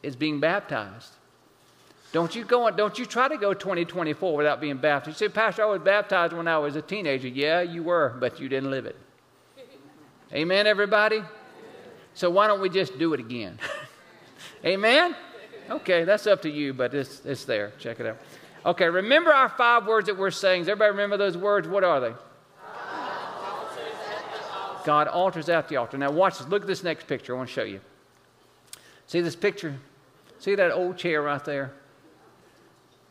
is 0.03 0.15
being 0.15 0.39
baptized. 0.39 1.11
Don't 2.11 2.35
you 2.35 2.43
go 2.43 2.71
don't 2.71 2.97
you 2.97 3.05
try 3.05 3.27
to 3.27 3.37
go 3.37 3.53
2024 3.53 4.35
without 4.35 4.59
being 4.59 4.77
baptized. 4.77 5.21
You 5.21 5.27
say, 5.27 5.31
Pastor, 5.31 5.63
I 5.63 5.65
was 5.65 5.81
baptized 5.81 6.33
when 6.33 6.47
I 6.47 6.57
was 6.57 6.75
a 6.75 6.81
teenager. 6.81 7.27
Yeah, 7.27 7.61
you 7.61 7.83
were, 7.83 8.15
but 8.19 8.39
you 8.39 8.49
didn't 8.49 8.71
live 8.71 8.87
it. 8.87 8.95
Amen, 10.33 10.65
everybody? 10.65 11.21
So 12.13 12.29
why 12.29 12.47
don't 12.47 12.61
we 12.61 12.69
just 12.69 12.97
do 12.97 13.13
it 13.13 13.19
again? 13.19 13.59
Amen? 14.65 15.15
Okay, 15.69 16.03
that's 16.03 16.25
up 16.25 16.41
to 16.41 16.49
you, 16.49 16.73
but 16.73 16.93
it's, 16.93 17.23
it's 17.25 17.45
there. 17.45 17.73
Check 17.79 17.99
it 17.99 18.07
out. 18.07 18.17
Okay, 18.65 18.89
remember 18.89 19.31
our 19.31 19.49
five 19.49 19.85
words 19.85 20.07
that 20.07 20.17
we're 20.17 20.31
saying. 20.31 20.63
Does 20.63 20.69
everybody 20.69 20.91
remember 20.91 21.17
those 21.17 21.37
words? 21.37 21.67
What 21.67 21.83
are 21.83 21.99
they? 21.99 22.13
God 24.83 25.07
alters 25.07 25.49
at 25.49 25.67
the 25.67 25.77
altar. 25.77 25.97
Now, 25.97 26.11
watch 26.11 26.37
this. 26.37 26.47
Look 26.47 26.61
at 26.63 26.67
this 26.67 26.83
next 26.83 27.07
picture. 27.07 27.33
I 27.33 27.37
want 27.37 27.49
to 27.49 27.53
show 27.53 27.63
you. 27.63 27.81
See 29.07 29.21
this 29.21 29.35
picture? 29.35 29.75
See 30.39 30.55
that 30.55 30.71
old 30.71 30.97
chair 30.97 31.21
right 31.21 31.43
there? 31.43 31.73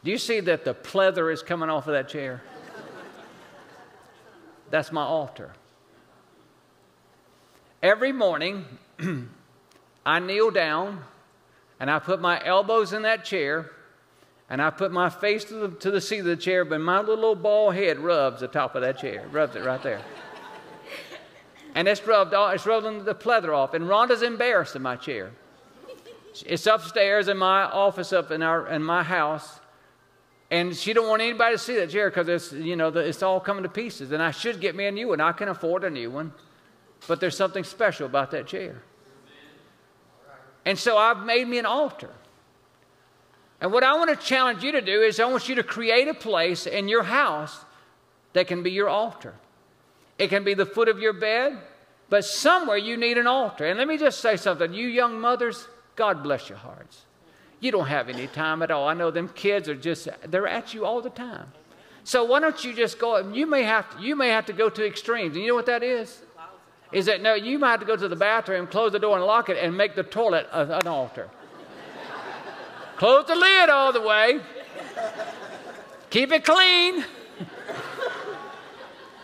Do 0.04 0.10
you 0.10 0.18
see 0.18 0.40
that 0.40 0.64
the 0.64 0.74
pleather 0.74 1.32
is 1.32 1.42
coming 1.42 1.68
off 1.68 1.86
of 1.86 1.92
that 1.92 2.08
chair? 2.08 2.42
That's 4.70 4.92
my 4.92 5.02
altar. 5.02 5.52
Every 7.82 8.12
morning, 8.12 8.64
I 10.06 10.18
kneel 10.20 10.50
down 10.50 11.04
and 11.80 11.90
I 11.90 11.98
put 11.98 12.20
my 12.20 12.44
elbows 12.44 12.92
in 12.92 13.02
that 13.02 13.24
chair 13.24 13.70
and 14.50 14.62
I 14.62 14.70
put 14.70 14.92
my 14.92 15.10
face 15.10 15.44
to 15.44 15.54
the, 15.54 15.68
to 15.78 15.90
the 15.90 16.00
seat 16.00 16.20
of 16.20 16.24
the 16.24 16.36
chair, 16.36 16.64
but 16.64 16.80
my 16.80 17.00
little 17.00 17.24
old 17.24 17.42
bald 17.42 17.74
head 17.74 17.98
rubs 17.98 18.40
the 18.40 18.48
top 18.48 18.74
of 18.74 18.82
that 18.82 18.98
chair, 18.98 19.26
rubs 19.30 19.56
it 19.56 19.64
right 19.64 19.82
there. 19.82 20.00
And 21.78 21.86
it's 21.86 22.04
rubbed, 22.04 22.34
all, 22.34 22.50
it's 22.50 22.64
the 22.64 23.14
pleather 23.16 23.56
off. 23.56 23.72
And 23.72 23.84
Rhonda's 23.84 24.22
embarrassed 24.22 24.74
in 24.74 24.82
my 24.82 24.96
chair. 24.96 25.30
It's 26.44 26.66
upstairs 26.66 27.28
in 27.28 27.36
my 27.36 27.66
office 27.66 28.12
up 28.12 28.32
in, 28.32 28.42
our, 28.42 28.66
in 28.66 28.82
my 28.82 29.04
house. 29.04 29.60
And 30.50 30.74
she 30.74 30.92
don't 30.92 31.06
want 31.06 31.22
anybody 31.22 31.54
to 31.54 31.58
see 31.58 31.76
that 31.76 31.90
chair 31.90 32.10
because 32.10 32.26
it's, 32.28 32.52
you 32.52 32.74
know, 32.74 32.90
the, 32.90 32.98
it's 32.98 33.22
all 33.22 33.38
coming 33.38 33.62
to 33.62 33.68
pieces. 33.68 34.10
And 34.10 34.20
I 34.20 34.32
should 34.32 34.60
get 34.60 34.74
me 34.74 34.86
a 34.86 34.90
new 34.90 35.06
one. 35.06 35.20
I 35.20 35.30
can 35.30 35.46
afford 35.46 35.84
a 35.84 35.90
new 35.90 36.10
one. 36.10 36.32
But 37.06 37.20
there's 37.20 37.36
something 37.36 37.62
special 37.62 38.06
about 38.06 38.32
that 38.32 38.48
chair. 38.48 38.82
And 40.64 40.76
so 40.76 40.98
I've 40.98 41.24
made 41.24 41.46
me 41.46 41.58
an 41.58 41.66
altar. 41.66 42.10
And 43.60 43.72
what 43.72 43.84
I 43.84 43.94
want 43.94 44.10
to 44.10 44.16
challenge 44.16 44.64
you 44.64 44.72
to 44.72 44.80
do 44.80 45.00
is 45.02 45.20
I 45.20 45.26
want 45.26 45.48
you 45.48 45.54
to 45.54 45.62
create 45.62 46.08
a 46.08 46.14
place 46.14 46.66
in 46.66 46.88
your 46.88 47.04
house 47.04 47.64
that 48.32 48.48
can 48.48 48.64
be 48.64 48.72
your 48.72 48.88
altar. 48.88 49.36
It 50.18 50.28
can 50.28 50.44
be 50.44 50.54
the 50.54 50.66
foot 50.66 50.88
of 50.88 50.98
your 50.98 51.12
bed, 51.12 51.58
but 52.10 52.24
somewhere 52.24 52.76
you 52.76 52.96
need 52.96 53.18
an 53.18 53.26
altar. 53.26 53.66
And 53.66 53.78
let 53.78 53.88
me 53.88 53.98
just 53.98 54.20
say 54.20 54.36
something. 54.36 54.72
You 54.72 54.88
young 54.88 55.20
mothers, 55.20 55.68
God 55.96 56.22
bless 56.22 56.48
your 56.48 56.58
hearts. 56.58 57.04
You 57.60 57.72
don't 57.72 57.86
have 57.86 58.08
any 58.08 58.26
time 58.26 58.62
at 58.62 58.70
all. 58.70 58.88
I 58.88 58.94
know 58.94 59.10
them 59.10 59.28
kids 59.28 59.68
are 59.68 59.74
just, 59.74 60.08
they're 60.26 60.46
at 60.46 60.74
you 60.74 60.84
all 60.84 61.00
the 61.00 61.10
time. 61.10 61.52
So 62.04 62.24
why 62.24 62.40
don't 62.40 62.64
you 62.64 62.72
just 62.72 62.98
go, 62.98 63.18
you 63.32 63.46
may 63.46 63.64
have 63.64 63.96
to, 63.96 64.02
you 64.02 64.16
may 64.16 64.28
have 64.28 64.46
to 64.46 64.52
go 64.52 64.68
to 64.70 64.86
extremes. 64.86 65.34
And 65.34 65.42
you 65.42 65.48
know 65.48 65.54
what 65.54 65.66
that 65.66 65.82
is? 65.82 66.22
is 66.92 67.06
that 67.06 67.20
no, 67.20 67.34
you 67.34 67.58
might 67.58 67.72
have 67.72 67.80
to 67.80 67.86
go 67.86 67.96
to 67.96 68.08
the 68.08 68.16
bathroom, 68.16 68.66
close 68.66 68.92
the 68.92 68.98
door, 68.98 69.16
and 69.16 69.26
lock 69.26 69.48
it, 69.48 69.58
and 69.58 69.76
make 69.76 69.94
the 69.94 70.02
toilet 70.02 70.46
an 70.52 70.86
altar. 70.86 71.28
close 72.96 73.26
the 73.26 73.34
lid 73.34 73.68
all 73.68 73.92
the 73.92 74.00
way. 74.00 74.40
Keep 76.10 76.32
it 76.32 76.44
clean. 76.44 77.04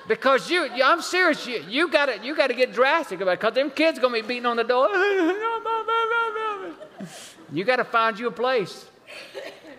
Because 0.06 0.50
you, 0.50 0.68
I'm 0.84 1.00
serious, 1.00 1.46
you, 1.46 1.64
you 1.68 1.88
got 1.88 2.06
to 2.06 2.24
you 2.24 2.36
got 2.36 2.48
to 2.48 2.54
get 2.54 2.72
drastic 2.72 3.20
about 3.20 3.32
it, 3.32 3.40
because 3.40 3.54
them 3.54 3.70
kids 3.70 3.98
going 3.98 4.14
to 4.14 4.22
be 4.22 4.28
beating 4.28 4.46
on 4.46 4.56
the 4.56 4.64
door. 4.64 4.88
you 7.52 7.64
got 7.64 7.76
to 7.76 7.84
find 7.84 8.18
you 8.18 8.26
a 8.26 8.30
place, 8.30 8.86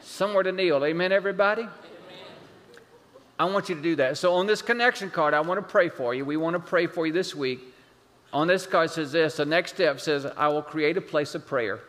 somewhere 0.01 0.43
to 0.43 0.51
kneel. 0.51 0.83
Amen, 0.83 1.11
everybody? 1.11 1.67
I 3.37 3.45
want 3.45 3.69
you 3.69 3.75
to 3.75 3.81
do 3.81 3.95
that. 3.97 4.17
So 4.17 4.33
on 4.35 4.47
this 4.47 4.61
connection 4.61 5.09
card, 5.09 5.33
I 5.33 5.41
want 5.41 5.59
to 5.59 5.69
pray 5.69 5.89
for 5.89 6.15
you. 6.15 6.25
We 6.25 6.37
want 6.37 6.55
to 6.55 6.59
pray 6.59 6.87
for 6.87 7.05
you 7.05 7.13
this 7.13 7.35
week 7.35 7.59
on 8.35 8.47
this 8.47 8.67
card 8.67 8.91
says 8.91 9.13
this 9.13 9.37
the 9.37 9.45
next 9.45 9.75
step 9.75 10.01
says, 10.01 10.25
I 10.25 10.49
will 10.49 10.61
create 10.61 10.97
a 10.97 11.01
place 11.01 11.35
of 11.35 11.47
prayer. 11.47 11.79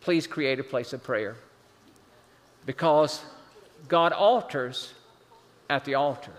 Please 0.00 0.26
create 0.26 0.58
a 0.58 0.64
place 0.64 0.92
of 0.92 1.04
prayer. 1.04 1.36
Because 2.66 3.24
God 3.86 4.12
alters 4.12 4.92
at 5.70 5.84
the 5.84 5.94
altar. 5.94 6.32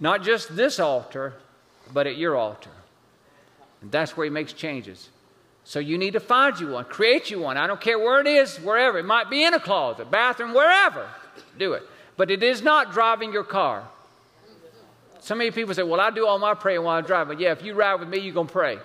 Not 0.00 0.22
just 0.22 0.54
this 0.56 0.80
altar, 0.80 1.34
but 1.92 2.06
at 2.06 2.16
your 2.16 2.36
altar. 2.36 2.70
And 3.80 3.90
that's 3.90 4.16
where 4.16 4.24
He 4.24 4.30
makes 4.30 4.52
changes. 4.52 5.08
So 5.64 5.78
you 5.78 5.96
need 5.96 6.12
to 6.12 6.20
find 6.20 6.58
you 6.60 6.68
one, 6.68 6.84
create 6.84 7.30
you 7.30 7.40
one. 7.40 7.56
I 7.56 7.66
don't 7.66 7.80
care 7.80 7.98
where 7.98 8.20
it 8.20 8.26
is, 8.26 8.58
wherever. 8.58 8.98
It 8.98 9.06
might 9.06 9.30
be 9.30 9.44
in 9.44 9.54
a 9.54 9.60
closet, 9.60 10.10
bathroom, 10.10 10.52
wherever. 10.52 11.08
Do 11.58 11.72
it. 11.72 11.82
But 12.16 12.30
it 12.30 12.42
is 12.42 12.62
not 12.62 12.92
driving 12.92 13.32
your 13.32 13.44
car. 13.44 13.88
So 15.20 15.34
many 15.34 15.50
people 15.50 15.74
say, 15.74 15.82
Well, 15.82 16.00
I 16.00 16.10
do 16.10 16.26
all 16.26 16.38
my 16.38 16.52
praying 16.52 16.82
while 16.82 16.98
I'm 16.98 17.04
driving. 17.04 17.40
Yeah, 17.40 17.52
if 17.52 17.62
you 17.62 17.74
ride 17.74 17.94
with 17.94 18.08
me, 18.08 18.18
you're 18.18 18.34
going 18.34 18.46
to 18.46 18.52
pray. 18.52 18.78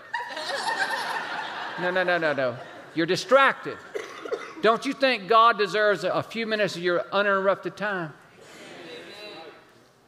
no, 1.81 1.91
no, 1.91 2.03
no, 2.03 2.17
no, 2.17 2.33
no. 2.33 2.57
You're 2.95 3.05
distracted. 3.05 3.77
Don't 4.61 4.85
you 4.85 4.93
think 4.93 5.27
God 5.27 5.57
deserves 5.57 6.03
a 6.05 6.23
few 6.23 6.47
minutes 6.47 6.75
of 6.75 6.81
your 6.81 7.05
uninterrupted 7.11 7.75
time? 7.75 8.13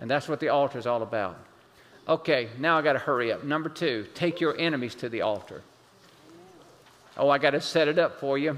And 0.01 0.09
that's 0.09 0.27
what 0.27 0.39
the 0.39 0.49
altar 0.49 0.79
is 0.79 0.87
all 0.87 1.03
about. 1.03 1.37
Okay, 2.07 2.49
now 2.57 2.77
I 2.77 2.81
got 2.81 2.93
to 2.93 2.99
hurry 2.99 3.31
up. 3.31 3.43
Number 3.43 3.69
two, 3.69 4.07
take 4.15 4.41
your 4.41 4.57
enemies 4.57 4.95
to 4.95 5.07
the 5.07 5.21
altar. 5.21 5.61
Oh, 7.15 7.29
I 7.29 7.37
got 7.37 7.51
to 7.51 7.61
set 7.61 7.87
it 7.87 7.99
up 7.99 8.19
for 8.19 8.37
you. 8.37 8.57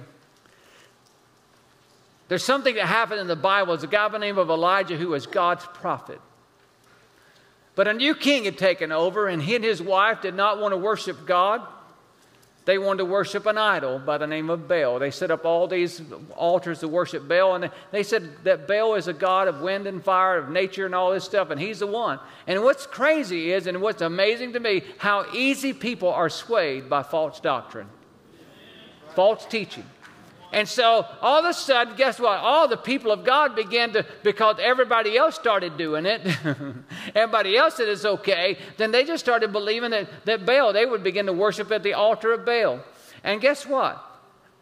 There's 2.30 2.44
something 2.44 2.76
that 2.76 2.88
happened 2.88 3.20
in 3.20 3.28
the 3.28 3.36
Bible. 3.36 3.74
It's 3.74 3.84
a 3.84 3.88
guy 3.88 4.08
by 4.08 4.14
the 4.14 4.20
name 4.20 4.38
of 4.38 4.50
Elijah 4.50 4.98
who 4.98 5.10
was 5.10 5.28
God's 5.28 5.66
prophet. 5.66 6.22
But 7.76 7.88
a 7.88 7.94
new 7.94 8.16
king 8.16 8.46
had 8.46 8.58
taken 8.58 8.92
over, 8.92 9.28
and 9.28 9.42
he 9.42 9.56
and 9.56 9.64
his 9.64 9.82
wife 9.82 10.22
did 10.22 10.36
not 10.36 10.60
want 10.60 10.72
to 10.72 10.78
worship 10.78 11.26
God. 11.26 11.62
They 12.66 12.78
wanted 12.78 13.00
to 13.00 13.06
worship 13.06 13.46
an 13.46 13.58
idol 13.58 14.00
by 14.00 14.18
the 14.18 14.28
name 14.28 14.50
of 14.50 14.70
Baal. 14.70 14.98
They 14.98 15.12
set 15.12 15.32
up 15.32 15.44
all 15.44 15.68
these 15.68 16.02
altars 16.36 16.80
to 16.80 16.88
worship 16.88 17.28
Baal, 17.28 17.56
and 17.56 17.70
they 17.92 18.04
said 18.04 18.44
that 18.46 18.68
Baal 18.68 18.96
is 18.96 19.10
a 19.10 19.14
god 19.14 19.50
of 19.50 19.60
wind 19.60 19.86
and 19.86 20.02
fire, 20.02 20.38
of 20.38 20.50
nature, 20.50 20.86
and 20.86 20.96
all 20.96 21.12
this 21.12 21.26
stuff, 21.26 21.50
and 21.50 21.60
he's 21.60 21.80
the 21.80 21.88
one. 21.88 22.20
And 22.48 22.64
what's 22.64 22.86
crazy 22.86 23.52
is, 23.52 23.68
and 23.68 23.82
what's 23.82 24.02
amazing 24.02 24.54
to 24.54 24.62
me, 24.62 24.84
how 24.98 25.26
easy 25.34 25.74
people 25.74 26.10
are 26.10 26.30
swayed 26.30 26.90
by 26.90 27.04
false 27.04 27.42
doctrine, 27.42 27.88
false 29.14 29.46
teaching. 29.46 29.86
And 30.54 30.70
so 30.70 31.06
all 31.20 31.40
of 31.40 31.46
a 31.46 31.54
sudden, 31.54 31.96
guess 31.96 32.20
what? 32.20 32.38
All 32.38 32.68
the 32.68 32.78
people 32.78 33.12
of 33.12 33.26
God 33.26 33.56
began 33.56 33.92
to, 33.94 34.06
because 34.22 34.58
everybody 34.62 35.18
else 35.18 35.34
started 35.34 35.78
doing 35.78 36.06
it, 36.06 36.22
everybody 37.16 37.58
else 37.58 37.76
said 37.76 37.90
it's 37.90 38.06
okay, 38.06 38.60
then 38.78 38.92
they 38.92 39.04
just 39.04 39.24
started 39.24 39.52
believing 39.52 39.90
that, 39.90 40.08
that 40.26 40.46
Baal, 40.46 40.72
they 40.72 40.86
would 40.86 41.04
begin 41.04 41.26
to 41.26 41.34
worship 41.34 41.72
at 41.72 41.82
the 41.82 41.94
altar 41.94 42.32
of 42.32 42.46
Baal. 42.46 42.80
And 43.24 43.42
guess 43.42 43.66
what? 43.66 44.13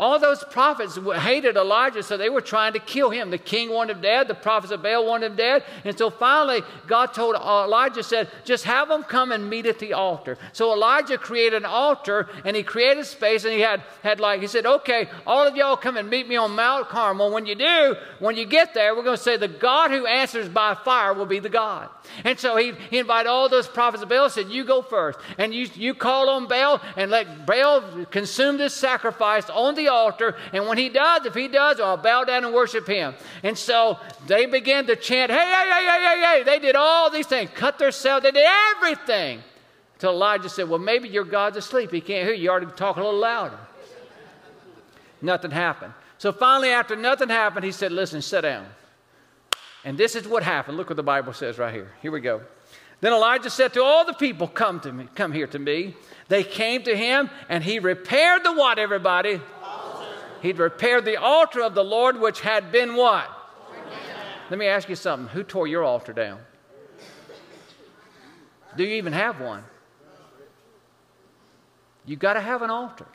All 0.01 0.17
those 0.17 0.43
prophets 0.45 0.97
hated 1.19 1.55
Elijah, 1.55 2.01
so 2.01 2.17
they 2.17 2.31
were 2.31 2.41
trying 2.41 2.73
to 2.73 2.79
kill 2.79 3.11
him. 3.11 3.29
The 3.29 3.37
king 3.37 3.71
wanted 3.71 3.97
him 3.97 4.01
dead, 4.01 4.27
the 4.27 4.33
prophets 4.33 4.73
of 4.73 4.81
Baal 4.81 5.05
wanted 5.05 5.27
him 5.27 5.35
dead. 5.35 5.63
And 5.85 5.95
so 5.95 6.09
finally, 6.09 6.63
God 6.87 7.13
told 7.13 7.35
uh, 7.35 7.65
Elijah, 7.65 8.01
said, 8.01 8.27
just 8.43 8.63
have 8.63 8.87
them 8.87 9.03
come 9.03 9.31
and 9.31 9.47
meet 9.47 9.67
at 9.67 9.77
the 9.77 9.93
altar. 9.93 10.39
So 10.53 10.73
Elijah 10.73 11.19
created 11.19 11.57
an 11.57 11.65
altar 11.65 12.29
and 12.45 12.55
he 12.55 12.63
created 12.63 13.05
space 13.05 13.43
and 13.43 13.53
he 13.53 13.59
had, 13.59 13.83
had 14.01 14.19
like, 14.19 14.41
he 14.41 14.47
said, 14.47 14.65
okay, 14.65 15.07
all 15.27 15.45
of 15.45 15.55
y'all 15.55 15.77
come 15.77 15.97
and 15.97 16.09
meet 16.09 16.27
me 16.27 16.35
on 16.35 16.55
Mount 16.55 16.89
Carmel. 16.89 17.31
When 17.31 17.45
you 17.45 17.53
do, 17.53 17.95
when 18.17 18.35
you 18.35 18.47
get 18.47 18.73
there, 18.73 18.95
we're 18.95 19.03
going 19.03 19.17
to 19.17 19.21
say, 19.21 19.37
the 19.37 19.47
God 19.47 19.91
who 19.91 20.07
answers 20.07 20.49
by 20.49 20.73
fire 20.73 21.13
will 21.13 21.27
be 21.27 21.37
the 21.37 21.47
God. 21.47 21.89
And 22.23 22.39
so 22.39 22.57
he, 22.57 22.71
he 22.89 22.97
invited 22.97 23.29
all 23.29 23.49
those 23.49 23.67
prophets 23.67 24.01
of 24.01 24.09
Baal, 24.09 24.31
said, 24.31 24.49
You 24.49 24.63
go 24.63 24.81
first. 24.81 25.19
And 25.37 25.53
you, 25.53 25.69
you 25.75 25.93
call 25.93 26.27
on 26.29 26.47
Baal 26.47 26.81
and 26.97 27.11
let 27.11 27.45
Baal 27.45 27.83
consume 28.09 28.57
this 28.57 28.73
sacrifice 28.73 29.47
on 29.51 29.75
the 29.75 29.90
altar. 29.91 30.35
And 30.53 30.67
when 30.67 30.77
he 30.77 30.89
does, 30.89 31.25
if 31.25 31.33
he 31.33 31.47
does, 31.47 31.79
I'll 31.79 31.97
bow 31.97 32.23
down 32.23 32.45
and 32.45 32.53
worship 32.53 32.87
him. 32.87 33.13
And 33.43 33.57
so 33.57 33.99
they 34.27 34.45
began 34.45 34.87
to 34.87 34.95
chant, 34.95 35.31
Hey, 35.31 35.37
hey, 35.37 35.69
hey, 35.69 35.85
hey, 35.85 36.05
hey, 36.05 36.21
hey. 36.21 36.43
They 36.43 36.59
did 36.59 36.75
all 36.75 37.09
these 37.09 37.27
things, 37.27 37.49
cut 37.53 37.77
themselves, 37.77 38.23
they 38.23 38.31
did 38.31 38.47
everything. 38.75 39.41
Until 39.95 40.11
Elijah 40.11 40.49
said, 40.49 40.67
Well, 40.67 40.79
maybe 40.79 41.09
your 41.09 41.25
God's 41.25 41.57
asleep. 41.57 41.91
He 41.91 42.01
can't 42.01 42.25
hear 42.25 42.33
you. 42.33 42.43
You 42.43 42.51
ought 42.51 42.59
to 42.59 42.65
talk 42.67 42.97
a 42.97 43.03
little 43.03 43.19
louder. 43.19 43.59
Nothing 45.21 45.51
happened. 45.51 45.93
So 46.17 46.31
finally, 46.31 46.69
after 46.69 46.95
nothing 46.95 47.29
happened, 47.29 47.65
he 47.65 47.71
said, 47.71 47.91
Listen, 47.91 48.21
sit 48.21 48.41
down. 48.41 48.65
And 49.83 49.97
this 49.97 50.15
is 50.15 50.27
what 50.27 50.43
happened. 50.43 50.77
Look 50.77 50.89
what 50.89 50.95
the 50.95 51.03
Bible 51.03 51.33
says 51.33 51.57
right 51.57 51.73
here. 51.73 51.91
Here 52.01 52.11
we 52.11 52.21
go. 52.21 52.41
Then 53.01 53.13
Elijah 53.13 53.49
said 53.49 53.73
to 53.73 53.83
all 53.83 54.05
the 54.05 54.13
people, 54.13 54.47
Come 54.47 54.79
to 54.81 54.91
me, 54.91 55.07
come 55.15 55.31
here 55.31 55.47
to 55.47 55.59
me. 55.59 55.95
They 56.27 56.43
came 56.43 56.83
to 56.83 56.95
him, 56.95 57.29
and 57.49 57.63
he 57.63 57.79
repaired 57.79 58.43
the 58.43 58.53
what, 58.53 58.79
everybody? 58.79 59.41
He'd 60.41 60.57
repaired 60.57 61.05
the 61.05 61.17
altar 61.17 61.61
of 61.61 61.75
the 61.75 61.83
Lord, 61.83 62.19
which 62.19 62.41
had 62.41 62.71
been 62.71 62.95
what? 62.95 63.29
Let 64.49 64.59
me 64.59 64.67
ask 64.67 64.89
you 64.89 64.95
something. 64.95 65.29
Who 65.29 65.43
tore 65.43 65.67
your 65.67 65.83
altar 65.83 66.13
down? 66.13 66.39
Do 68.75 68.83
you 68.83 68.95
even 68.95 69.13
have 69.13 69.39
one? 69.39 69.63
You've 72.05 72.19
got 72.19 72.33
to 72.33 72.41
have 72.41 72.61
an 72.61 72.69
altar. 72.69 73.05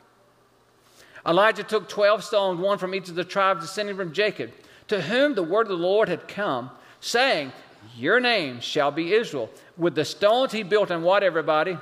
Elijah 1.25 1.63
took 1.63 1.89
12 1.89 2.23
stones, 2.23 2.59
one 2.59 2.77
from 2.77 2.95
each 2.95 3.09
of 3.09 3.15
the 3.15 3.23
tribes 3.23 3.61
descending 3.61 3.97
from 3.97 4.13
Jacob 4.13 4.51
to 4.87 5.01
whom 5.01 5.35
the 5.35 5.43
word 5.43 5.63
of 5.63 5.69
the 5.69 5.75
Lord 5.75 6.09
had 6.09 6.27
come, 6.27 6.71
saying, 7.01 7.51
Your 7.95 8.19
name 8.19 8.61
shall 8.61 8.91
be 8.91 9.13
Israel. 9.13 9.49
With 9.77 9.95
the 9.95 10.05
stones 10.05 10.51
he 10.51 10.63
built 10.63 10.91
and 10.91 11.03
what, 11.03 11.23
everybody? 11.23 11.77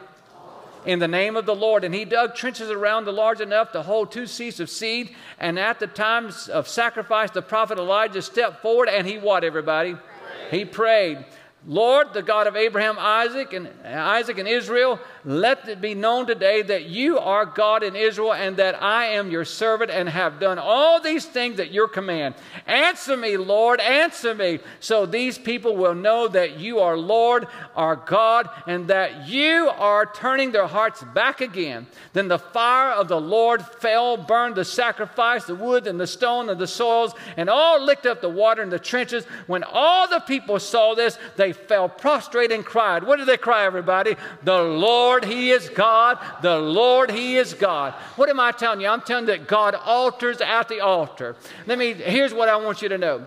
In 0.85 0.99
the 0.99 1.07
name 1.07 1.35
of 1.35 1.45
the 1.45 1.55
Lord. 1.55 1.83
And 1.83 1.93
he 1.93 2.05
dug 2.05 2.35
trenches 2.35 2.69
around 2.69 3.05
the 3.05 3.11
large 3.11 3.41
enough 3.41 3.71
to 3.73 3.81
hold 3.81 4.11
two 4.11 4.23
seahs 4.23 4.59
of 4.59 4.69
seed. 4.69 5.15
And 5.39 5.59
at 5.59 5.79
the 5.79 5.87
time 5.87 6.31
of 6.51 6.67
sacrifice, 6.67 7.31
the 7.31 7.41
prophet 7.41 7.77
Elijah 7.77 8.21
stepped 8.21 8.61
forward 8.61 8.89
and 8.89 9.05
he 9.05 9.17
what, 9.17 9.43
everybody? 9.43 9.93
Prayed. 9.93 10.59
He 10.59 10.65
prayed. 10.65 11.25
Lord, 11.67 12.13
the 12.13 12.21
God 12.21 12.45
of 12.45 12.55
Abraham, 12.55 12.97
Isaac, 12.99 13.53
and 13.53 13.67
Isaac 13.83 14.37
and 14.37 14.47
Israel, 14.47 14.99
let 15.23 15.67
it 15.67 15.81
be 15.81 15.95
known 15.95 16.27
today 16.27 16.61
that 16.61 16.85
you 16.85 17.17
are 17.17 17.43
God 17.43 17.81
in 17.81 17.95
Israel 17.95 18.33
and 18.33 18.57
that 18.57 18.81
I 18.83 19.05
am 19.05 19.31
your 19.31 19.45
servant 19.45 19.89
and 19.89 20.07
have 20.07 20.39
done 20.39 20.59
all 20.59 21.01
these 21.01 21.25
things 21.25 21.59
at 21.59 21.71
your 21.71 21.87
command. 21.87 22.35
Answer 22.67 23.17
me, 23.17 23.35
Lord, 23.37 23.79
answer 23.79 24.35
me, 24.35 24.59
so 24.79 25.07
these 25.07 25.39
people 25.39 25.75
will 25.75 25.95
know 25.95 26.27
that 26.27 26.59
you 26.59 26.79
are 26.79 26.95
Lord, 26.95 27.47
our 27.75 27.95
God, 27.95 28.47
and 28.67 28.87
that 28.89 29.27
you 29.27 29.71
are 29.75 30.05
turning 30.05 30.51
their 30.51 30.67
hearts 30.67 31.03
back 31.15 31.41
again. 31.41 31.87
Then 32.13 32.27
the 32.27 32.37
fire 32.37 32.91
of 32.91 33.07
the 33.07 33.19
Lord 33.19 33.65
fell, 33.65 34.17
burned 34.17 34.53
the 34.53 34.65
sacrifice, 34.65 35.45
the 35.45 35.55
wood, 35.55 35.87
and 35.87 35.99
the 35.99 36.05
stone, 36.05 36.49
and 36.49 36.61
the 36.61 36.67
soils, 36.67 37.13
and 37.37 37.49
all 37.49 37.83
licked 37.83 38.05
up 38.05 38.21
the 38.21 38.29
water 38.29 38.61
in 38.61 38.69
the 38.69 38.77
trenches. 38.77 39.25
When 39.47 39.63
all 39.63 40.07
the 40.07 40.19
people 40.19 40.59
saw 40.59 40.93
this, 40.93 41.17
they 41.37 41.54
fell 41.55 41.89
prostrate 41.89 42.51
and 42.51 42.65
cried. 42.65 43.03
What 43.03 43.17
did 43.17 43.27
they 43.27 43.37
cry, 43.37 43.65
everybody? 43.65 44.15
The 44.43 44.61
Lord, 44.61 45.25
He 45.25 45.51
is 45.51 45.69
God. 45.69 46.19
The 46.41 46.59
Lord, 46.59 47.11
He 47.11 47.37
is 47.37 47.53
God. 47.53 47.93
What 48.15 48.29
am 48.29 48.39
I 48.39 48.51
telling 48.51 48.81
you? 48.81 48.87
I'm 48.87 49.01
telling 49.01 49.27
you 49.27 49.37
that 49.37 49.47
God 49.47 49.75
alters 49.75 50.41
at 50.41 50.69
the 50.69 50.81
altar. 50.81 51.35
Let 51.65 51.79
me, 51.79 51.93
here's 51.93 52.33
what 52.33 52.49
I 52.49 52.57
want 52.57 52.81
you 52.81 52.89
to 52.89 52.97
know. 52.97 53.25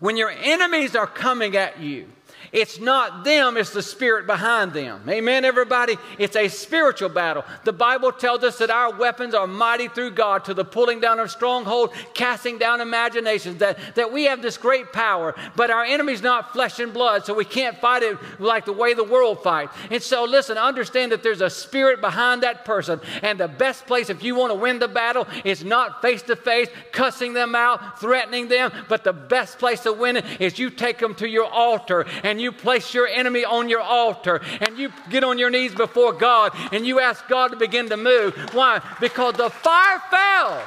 When 0.00 0.16
your 0.16 0.30
enemies 0.30 0.96
are 0.96 1.06
coming 1.06 1.56
at 1.56 1.80
you, 1.80 2.08
it's 2.52 2.78
not 2.78 3.24
them, 3.24 3.56
it's 3.56 3.70
the 3.70 3.82
spirit 3.82 4.26
behind 4.26 4.72
them. 4.72 5.02
Amen, 5.08 5.44
everybody? 5.44 5.96
It's 6.18 6.36
a 6.36 6.48
spiritual 6.48 7.08
battle. 7.08 7.44
The 7.64 7.72
Bible 7.72 8.12
tells 8.12 8.44
us 8.44 8.58
that 8.58 8.70
our 8.70 8.94
weapons 8.94 9.34
are 9.34 9.46
mighty 9.46 9.88
through 9.88 10.12
God 10.12 10.44
to 10.44 10.54
the 10.54 10.64
pulling 10.64 11.00
down 11.00 11.18
of 11.18 11.30
stronghold, 11.30 11.92
casting 12.14 12.58
down 12.58 12.80
imaginations, 12.80 13.58
that, 13.58 13.78
that 13.96 14.12
we 14.12 14.24
have 14.24 14.42
this 14.42 14.56
great 14.56 14.92
power. 14.92 15.34
But 15.56 15.70
our 15.70 15.84
enemy's 15.84 16.22
not 16.22 16.52
flesh 16.52 16.78
and 16.78 16.92
blood, 16.92 17.24
so 17.24 17.34
we 17.34 17.44
can't 17.44 17.78
fight 17.78 18.02
it 18.02 18.16
like 18.38 18.64
the 18.64 18.72
way 18.72 18.94
the 18.94 19.04
world 19.04 19.42
fights. 19.42 19.74
And 19.90 20.02
so, 20.02 20.24
listen, 20.24 20.56
understand 20.56 21.12
that 21.12 21.22
there's 21.22 21.40
a 21.40 21.50
spirit 21.50 22.00
behind 22.00 22.42
that 22.42 22.64
person. 22.64 23.00
And 23.22 23.40
the 23.40 23.48
best 23.48 23.86
place, 23.86 24.10
if 24.10 24.22
you 24.22 24.34
want 24.34 24.50
to 24.52 24.58
win 24.58 24.78
the 24.78 24.88
battle, 24.88 25.26
is 25.44 25.64
not 25.64 26.02
face 26.02 26.22
to 26.22 26.36
face, 26.36 26.68
cussing 26.92 27.34
them 27.34 27.54
out, 27.54 28.00
threatening 28.00 28.48
them, 28.48 28.72
but 28.88 29.04
the 29.04 29.12
best 29.12 29.58
place 29.58 29.80
to 29.80 29.92
win 29.92 30.16
it 30.16 30.24
is 30.40 30.58
you 30.58 30.70
take 30.70 30.98
them 30.98 31.14
to 31.16 31.28
your 31.28 31.46
altar 31.46 32.06
and 32.26 32.40
you 32.40 32.50
place 32.50 32.92
your 32.92 33.06
enemy 33.06 33.44
on 33.44 33.68
your 33.68 33.80
altar 33.80 34.40
and 34.60 34.76
you 34.76 34.92
get 35.10 35.22
on 35.22 35.38
your 35.38 35.48
knees 35.48 35.74
before 35.74 36.12
God 36.12 36.52
and 36.72 36.84
you 36.84 36.98
ask 36.98 37.26
God 37.28 37.48
to 37.52 37.56
begin 37.56 37.88
to 37.90 37.96
move. 37.96 38.34
Why? 38.52 38.82
Because 39.00 39.34
the 39.34 39.48
fire 39.48 40.00
fell. 40.10 40.62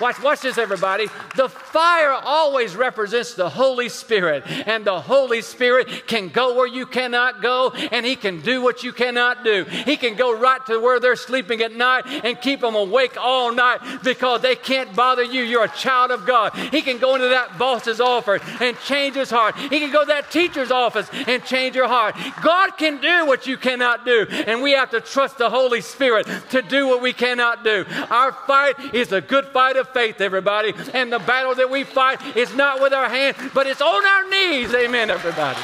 Watch, 0.00 0.22
watch 0.22 0.40
this, 0.40 0.58
everybody. 0.58 1.06
The 1.36 1.48
fire 1.48 2.12
always 2.12 2.76
represents 2.76 3.34
the 3.34 3.48
Holy 3.48 3.88
Spirit, 3.88 4.44
and 4.46 4.84
the 4.84 5.00
Holy 5.00 5.40
Spirit 5.40 6.06
can 6.06 6.28
go 6.28 6.54
where 6.54 6.66
you 6.66 6.84
cannot 6.84 7.40
go, 7.40 7.70
and 7.70 8.04
He 8.04 8.14
can 8.14 8.42
do 8.42 8.60
what 8.60 8.82
you 8.82 8.92
cannot 8.92 9.42
do. 9.42 9.64
He 9.64 9.96
can 9.96 10.14
go 10.14 10.36
right 10.36 10.64
to 10.66 10.78
where 10.78 11.00
they're 11.00 11.16
sleeping 11.16 11.62
at 11.62 11.74
night 11.74 12.04
and 12.06 12.40
keep 12.40 12.60
them 12.60 12.74
awake 12.74 13.16
all 13.18 13.52
night 13.52 13.80
because 14.04 14.42
they 14.42 14.54
can't 14.54 14.94
bother 14.94 15.22
you. 15.22 15.42
You're 15.42 15.64
a 15.64 15.68
child 15.68 16.10
of 16.10 16.26
God. 16.26 16.54
He 16.54 16.82
can 16.82 16.98
go 16.98 17.14
into 17.14 17.28
that 17.28 17.58
boss's 17.58 18.00
office 18.00 18.42
and 18.60 18.78
change 18.80 19.16
his 19.16 19.30
heart. 19.30 19.56
He 19.56 19.80
can 19.80 19.90
go 19.90 20.00
to 20.00 20.08
that 20.08 20.30
teacher's 20.30 20.70
office 20.70 21.08
and 21.26 21.42
change 21.44 21.74
your 21.74 21.88
heart. 21.88 22.16
God 22.42 22.72
can 22.76 23.00
do 23.00 23.26
what 23.26 23.46
you 23.46 23.56
cannot 23.56 24.04
do, 24.04 24.26
and 24.30 24.62
we 24.62 24.72
have 24.72 24.90
to 24.90 25.00
trust 25.00 25.38
the 25.38 25.48
Holy 25.48 25.80
Spirit 25.80 26.26
to 26.50 26.60
do 26.60 26.86
what 26.86 27.00
we 27.00 27.14
cannot 27.14 27.64
do. 27.64 27.86
Our 28.10 28.32
fight 28.32 28.94
is 28.94 29.12
a 29.12 29.20
good 29.20 29.46
fight 29.46 29.76
of 29.76 29.85
of 29.86 29.94
faith, 29.94 30.20
everybody. 30.20 30.74
And 30.92 31.12
the 31.12 31.18
battle 31.18 31.54
that 31.54 31.70
we 31.70 31.84
fight 31.84 32.20
is 32.36 32.54
not 32.54 32.80
with 32.80 32.92
our 32.92 33.08
hands, 33.08 33.36
but 33.54 33.66
it's 33.66 33.80
on 33.80 34.04
our 34.04 34.30
knees. 34.30 34.74
Amen, 34.74 35.10
everybody. 35.10 35.58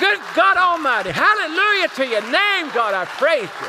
Good 0.00 0.18
God 0.34 0.56
Almighty. 0.56 1.10
Hallelujah 1.10 1.88
to 1.88 2.06
your 2.06 2.22
name, 2.22 2.72
God. 2.74 2.94
I 2.94 3.04
praise 3.04 3.48
you. 3.60 3.68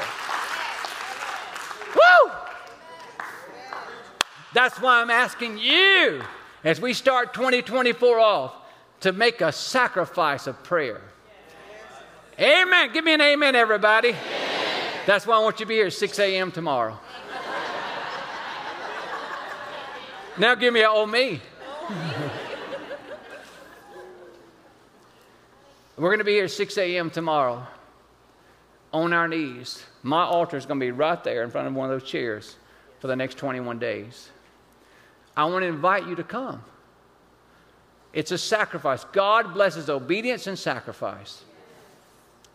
Woo! 1.95 2.32
That's 4.54 4.80
why 4.80 5.02
I'm 5.02 5.10
asking 5.10 5.58
you 5.58 6.21
as 6.63 6.80
we 6.80 6.93
start 6.93 7.34
2024 7.34 8.19
off 8.19 8.54
to 9.02 9.12
make 9.12 9.41
a 9.41 9.52
sacrifice 9.52 10.47
of 10.47 10.62
prayer. 10.63 11.02
Amen. 12.39 12.91
Give 12.93 13.04
me 13.04 13.13
an 13.13 13.21
amen, 13.21 13.56
everybody. 13.56 14.10
Amen. 14.10 14.54
That's 15.06 15.28
why 15.28 15.36
I 15.36 15.39
want 15.39 15.60
you 15.60 15.65
to 15.65 15.69
be 15.69 15.76
here 15.76 15.88
at 15.88 15.93
6 15.93 16.19
a.m. 16.19 16.52
tomorrow. 16.52 16.97
Now 20.38 20.56
give 20.56 20.74
me 20.74 20.82
an 20.82 20.89
oh 20.89 21.06
me. 21.06 21.41
We're 25.96 26.10
going 26.10 26.19
to 26.19 26.26
be 26.26 26.34
here 26.34 26.48
6 26.48 26.78
a.m. 26.78 27.10
tomorrow 27.12 27.67
on 28.91 29.13
our 29.13 29.28
knees. 29.28 29.84
My 30.02 30.24
altar 30.24 30.58
is 30.58 30.65
going 30.65 30.80
to 30.80 30.86
be 30.86 30.91
right 30.91 31.24
there 31.24 31.43
in 31.43 31.52
front 31.52 31.67
of 31.67 31.76
one 31.76 31.91
of 31.91 32.00
those 32.00 32.10
chairs 32.10 32.56
for 33.00 33.08
the 33.08 33.15
next 33.15 33.38
21 33.38 33.80
days. 33.80 34.30
I 35.38 35.46
want 35.46 35.63
to 35.63 35.67
invite 35.67 36.08
you 36.08 36.15
to 36.15 36.24
come. 36.24 36.63
It's 38.12 38.32
a 38.32 38.38
sacrifice. 38.38 39.04
God 39.06 39.54
blesses 39.54 39.89
obedience 39.89 40.48
and 40.48 40.58
sacrifice. 40.58 41.43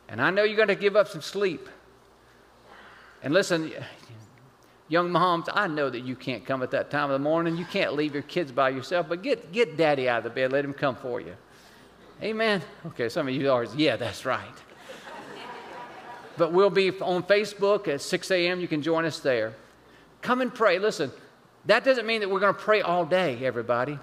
And 0.08 0.22
I 0.22 0.30
know 0.30 0.44
you're 0.44 0.56
going 0.56 0.68
to 0.68 0.74
give 0.74 0.96
up 0.96 1.08
some 1.08 1.22
sleep. 1.22 1.68
And 3.22 3.34
listen, 3.34 3.72
young 4.88 5.10
moms, 5.10 5.46
I 5.52 5.66
know 5.66 5.90
that 5.90 6.00
you 6.00 6.16
can't 6.16 6.44
come 6.44 6.62
at 6.62 6.70
that 6.72 6.90
time 6.90 7.04
of 7.04 7.10
the 7.10 7.18
morning. 7.18 7.56
You 7.56 7.64
can't 7.64 7.94
leave 7.94 8.14
your 8.14 8.22
kids 8.22 8.50
by 8.50 8.70
yourself, 8.70 9.06
but 9.08 9.22
get, 9.22 9.52
get 9.52 9.76
daddy 9.76 10.08
out 10.08 10.18
of 10.18 10.24
the 10.24 10.30
bed. 10.30 10.52
Let 10.52 10.64
him 10.64 10.72
come 10.72 10.96
for 10.96 11.20
you. 11.20 11.36
Amen. 12.22 12.62
Okay, 12.86 13.08
some 13.08 13.28
of 13.28 13.34
you 13.34 13.50
are, 13.52 13.64
yeah, 13.76 13.96
that's 13.96 14.24
right. 14.24 14.42
but 16.36 16.52
we'll 16.52 16.70
be 16.70 16.90
on 17.00 17.22
Facebook 17.22 17.86
at 17.86 18.00
6 18.00 18.30
a.m. 18.30 18.60
You 18.60 18.68
can 18.68 18.82
join 18.82 19.04
us 19.04 19.20
there. 19.20 19.54
Come 20.20 20.40
and 20.40 20.52
pray. 20.52 20.78
Listen, 20.78 21.12
that 21.66 21.84
doesn't 21.84 22.06
mean 22.06 22.20
that 22.20 22.30
we're 22.30 22.40
going 22.40 22.54
to 22.54 22.60
pray 22.60 22.80
all 22.80 23.04
day, 23.04 23.44
everybody. 23.44 23.98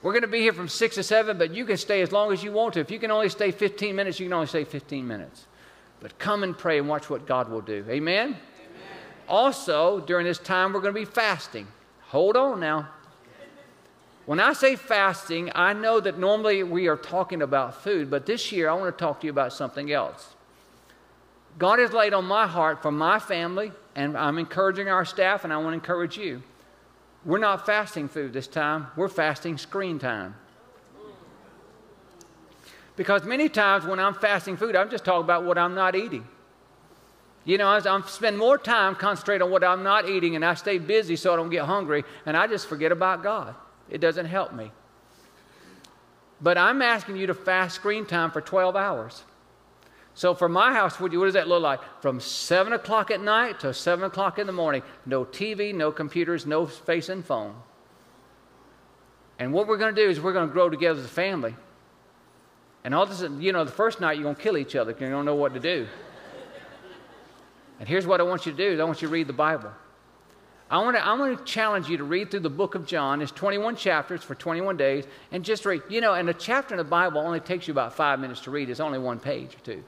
We're 0.00 0.12
going 0.12 0.22
to 0.22 0.28
be 0.28 0.40
here 0.40 0.52
from 0.52 0.68
6 0.68 0.94
to 0.96 1.02
7, 1.02 1.36
but 1.36 1.52
you 1.54 1.64
can 1.64 1.76
stay 1.76 2.02
as 2.02 2.12
long 2.12 2.32
as 2.32 2.42
you 2.42 2.52
want 2.52 2.74
to. 2.74 2.80
If 2.80 2.90
you 2.90 2.98
can 2.98 3.10
only 3.10 3.28
stay 3.28 3.50
15 3.50 3.96
minutes, 3.96 4.20
you 4.20 4.26
can 4.26 4.34
only 4.34 4.46
stay 4.46 4.64
15 4.64 5.06
minutes. 5.06 5.46
But 6.00 6.18
come 6.18 6.42
and 6.42 6.56
pray 6.56 6.78
and 6.78 6.88
watch 6.88 7.08
what 7.08 7.26
God 7.26 7.50
will 7.50 7.62
do. 7.62 7.84
Amen? 7.88 8.36
Also, 9.28 10.00
during 10.00 10.26
this 10.26 10.38
time, 10.38 10.72
we're 10.72 10.80
going 10.80 10.94
to 10.94 11.00
be 11.00 11.04
fasting. 11.04 11.66
Hold 12.08 12.36
on 12.36 12.60
now. 12.60 12.88
When 14.26 14.40
I 14.40 14.54
say 14.54 14.76
fasting, 14.76 15.50
I 15.54 15.74
know 15.74 16.00
that 16.00 16.18
normally 16.18 16.62
we 16.62 16.86
are 16.88 16.96
talking 16.96 17.42
about 17.42 17.82
food, 17.82 18.10
but 18.10 18.24
this 18.24 18.52
year 18.52 18.70
I 18.70 18.74
want 18.74 18.96
to 18.96 19.04
talk 19.04 19.20
to 19.20 19.26
you 19.26 19.30
about 19.30 19.52
something 19.52 19.92
else. 19.92 20.34
God 21.58 21.78
has 21.78 21.92
laid 21.92 22.14
on 22.14 22.24
my 22.24 22.46
heart 22.46 22.82
for 22.82 22.90
my 22.90 23.18
family, 23.18 23.72
and 23.94 24.16
I'm 24.16 24.38
encouraging 24.38 24.88
our 24.88 25.04
staff, 25.04 25.44
and 25.44 25.52
I 25.52 25.56
want 25.58 25.68
to 25.70 25.74
encourage 25.74 26.16
you. 26.16 26.42
We're 27.24 27.38
not 27.38 27.66
fasting 27.66 28.08
food 28.08 28.32
this 28.32 28.46
time, 28.46 28.88
we're 28.96 29.08
fasting 29.08 29.58
screen 29.58 29.98
time. 29.98 30.36
Because 32.96 33.24
many 33.24 33.48
times 33.48 33.84
when 33.84 33.98
I'm 33.98 34.14
fasting 34.14 34.56
food, 34.56 34.76
I'm 34.76 34.90
just 34.90 35.04
talking 35.04 35.24
about 35.24 35.44
what 35.44 35.58
I'm 35.58 35.74
not 35.74 35.96
eating. 35.96 36.26
You 37.44 37.58
know, 37.58 37.68
I 37.68 38.00
spend 38.06 38.38
more 38.38 38.56
time 38.56 38.94
concentrating 38.94 39.42
on 39.42 39.50
what 39.50 39.62
I'm 39.62 39.82
not 39.82 40.08
eating, 40.08 40.34
and 40.34 40.44
I 40.44 40.54
stay 40.54 40.78
busy 40.78 41.16
so 41.16 41.32
I 41.32 41.36
don't 41.36 41.50
get 41.50 41.64
hungry, 41.64 42.04
and 42.24 42.36
I 42.36 42.46
just 42.46 42.66
forget 42.66 42.90
about 42.90 43.22
God. 43.22 43.54
It 43.90 44.00
doesn't 44.00 44.26
help 44.26 44.54
me. 44.54 44.72
But 46.40 46.56
I'm 46.56 46.80
asking 46.80 47.16
you 47.16 47.26
to 47.26 47.34
fast 47.34 47.74
screen 47.74 48.06
time 48.06 48.30
for 48.30 48.40
12 48.40 48.76
hours. 48.76 49.22
So 50.14 50.34
for 50.34 50.48
my 50.48 50.72
house, 50.72 51.00
what 51.00 51.10
does 51.10 51.34
that 51.34 51.48
look 51.48 51.62
like? 51.62 51.80
From 52.00 52.20
7 52.20 52.72
o'clock 52.72 53.10
at 53.10 53.20
night 53.20 53.60
to 53.60 53.74
7 53.74 54.04
o'clock 54.04 54.38
in 54.38 54.46
the 54.46 54.52
morning. 54.52 54.82
No 55.04 55.24
TV, 55.24 55.74
no 55.74 55.90
computers, 55.90 56.46
no 56.46 56.66
face 56.66 57.08
and 57.08 57.24
phone. 57.24 57.54
And 59.38 59.52
what 59.52 59.66
we're 59.66 59.76
going 59.76 59.94
to 59.94 60.00
do 60.00 60.08
is 60.08 60.20
we're 60.20 60.32
going 60.32 60.46
to 60.48 60.52
grow 60.52 60.70
together 60.70 61.00
as 61.00 61.04
a 61.04 61.08
family. 61.08 61.54
And 62.84 62.94
all 62.94 63.06
sudden, 63.06 63.42
you 63.42 63.52
know, 63.52 63.64
the 63.64 63.72
first 63.72 64.00
night 64.00 64.16
you're 64.16 64.22
going 64.22 64.36
to 64.36 64.42
kill 64.42 64.56
each 64.56 64.76
other 64.76 64.92
because 64.92 65.06
you 65.06 65.10
don't 65.10 65.24
know 65.24 65.34
what 65.34 65.54
to 65.54 65.60
do. 65.60 65.88
And 67.84 67.88
here's 67.90 68.06
what 68.06 68.18
I 68.18 68.24
want 68.24 68.46
you 68.46 68.52
to 68.52 68.56
do 68.56 68.64
is 68.64 68.80
I 68.80 68.84
want 68.84 69.02
you 69.02 69.08
to 69.08 69.12
read 69.12 69.26
the 69.26 69.34
Bible. 69.34 69.70
I 70.70 70.78
want, 70.78 70.96
to, 70.96 71.06
I 71.06 71.12
want 71.12 71.38
to 71.38 71.44
challenge 71.44 71.86
you 71.86 71.98
to 71.98 72.04
read 72.04 72.30
through 72.30 72.40
the 72.40 72.48
book 72.48 72.74
of 72.74 72.86
John. 72.86 73.20
It's 73.20 73.30
21 73.30 73.76
chapters 73.76 74.24
for 74.24 74.34
21 74.34 74.78
days. 74.78 75.04
And 75.32 75.44
just 75.44 75.66
read, 75.66 75.82
you 75.90 76.00
know, 76.00 76.14
and 76.14 76.30
a 76.30 76.32
chapter 76.32 76.72
in 76.72 76.78
the 76.78 76.84
Bible 76.84 77.18
only 77.18 77.40
takes 77.40 77.68
you 77.68 77.72
about 77.72 77.92
five 77.92 78.20
minutes 78.20 78.40
to 78.44 78.50
read. 78.50 78.70
It's 78.70 78.80
only 78.80 78.98
one 78.98 79.20
page 79.20 79.54
or 79.54 79.58
two. 79.58 79.84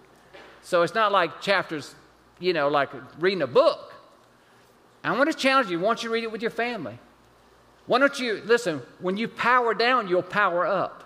So 0.61 0.83
it's 0.83 0.95
not 0.95 1.11
like 1.11 1.41
chapters, 1.41 1.95
you 2.39 2.53
know, 2.53 2.69
like 2.69 2.91
reading 3.19 3.41
a 3.41 3.47
book. 3.47 3.95
I 5.03 5.17
want 5.17 5.33
to 5.33 5.39
challenge 5.39 5.71
you. 5.71 5.81
I 5.81 5.83
want 5.83 6.03
you 6.03 6.13
read 6.13 6.25
it 6.25 6.31
with 6.31 6.43
your 6.43 6.51
family. 6.51 6.99
Why 7.87 7.99
don't 7.99 8.21
you, 8.21 8.43
listen, 8.45 8.83
when 9.01 9.17
you 9.17 9.27
power 9.27 9.73
down, 9.73 10.07
you'll 10.07 10.21
power 10.21 10.67
up. 10.67 11.06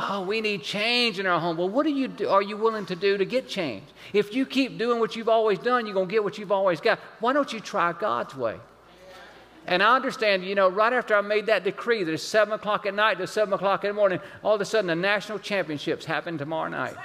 Oh, 0.00 0.22
we 0.22 0.40
need 0.40 0.62
change 0.62 1.18
in 1.18 1.26
our 1.26 1.40
home. 1.40 1.56
Well, 1.56 1.68
what 1.68 1.86
are 1.86 1.90
you, 1.90 2.08
do, 2.08 2.28
are 2.28 2.42
you 2.42 2.56
willing 2.56 2.86
to 2.86 2.96
do 2.96 3.16
to 3.16 3.24
get 3.24 3.48
change? 3.48 3.84
If 4.12 4.34
you 4.34 4.46
keep 4.46 4.78
doing 4.78 5.00
what 5.00 5.16
you've 5.16 5.28
always 5.28 5.58
done, 5.58 5.86
you're 5.86 5.94
going 5.94 6.08
to 6.08 6.12
get 6.12 6.24
what 6.24 6.38
you've 6.38 6.52
always 6.52 6.80
got. 6.80 6.98
Why 7.20 7.32
don't 7.32 7.52
you 7.52 7.60
try 7.60 7.92
God's 7.92 8.34
way? 8.34 8.58
And 9.66 9.82
I 9.82 9.94
understand, 9.94 10.44
you 10.44 10.54
know, 10.54 10.68
right 10.68 10.92
after 10.92 11.14
I 11.14 11.20
made 11.20 11.46
that 11.46 11.62
decree 11.62 12.02
that 12.02 12.12
it's 12.12 12.22
7 12.22 12.54
o'clock 12.54 12.86
at 12.86 12.94
night 12.94 13.18
to 13.18 13.26
7 13.26 13.52
o'clock 13.52 13.84
in 13.84 13.88
the 13.88 13.94
morning, 13.94 14.18
all 14.42 14.54
of 14.54 14.60
a 14.60 14.64
sudden 14.64 14.86
the 14.86 14.96
national 14.96 15.38
championships 15.38 16.06
happen 16.06 16.38
tomorrow 16.38 16.70
night. 16.70 16.96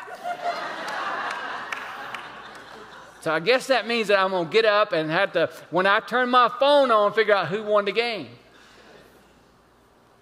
so 3.20 3.34
I 3.34 3.42
guess 3.42 3.68
that 3.68 3.86
means 3.86 4.08
that 4.08 4.18
I'm 4.18 4.32
going 4.32 4.48
to 4.48 4.52
get 4.52 4.64
up 4.64 4.94
and 4.94 5.12
have 5.12 5.34
to, 5.34 5.50
when 5.72 5.86
I 5.86 6.00
turn 6.00 6.30
my 6.30 6.50
phone 6.58 6.90
on, 6.90 7.12
figure 7.12 7.34
out 7.34 7.50
who 7.50 7.64
won 7.64 7.84
the 7.84 7.92
game. 7.92 8.30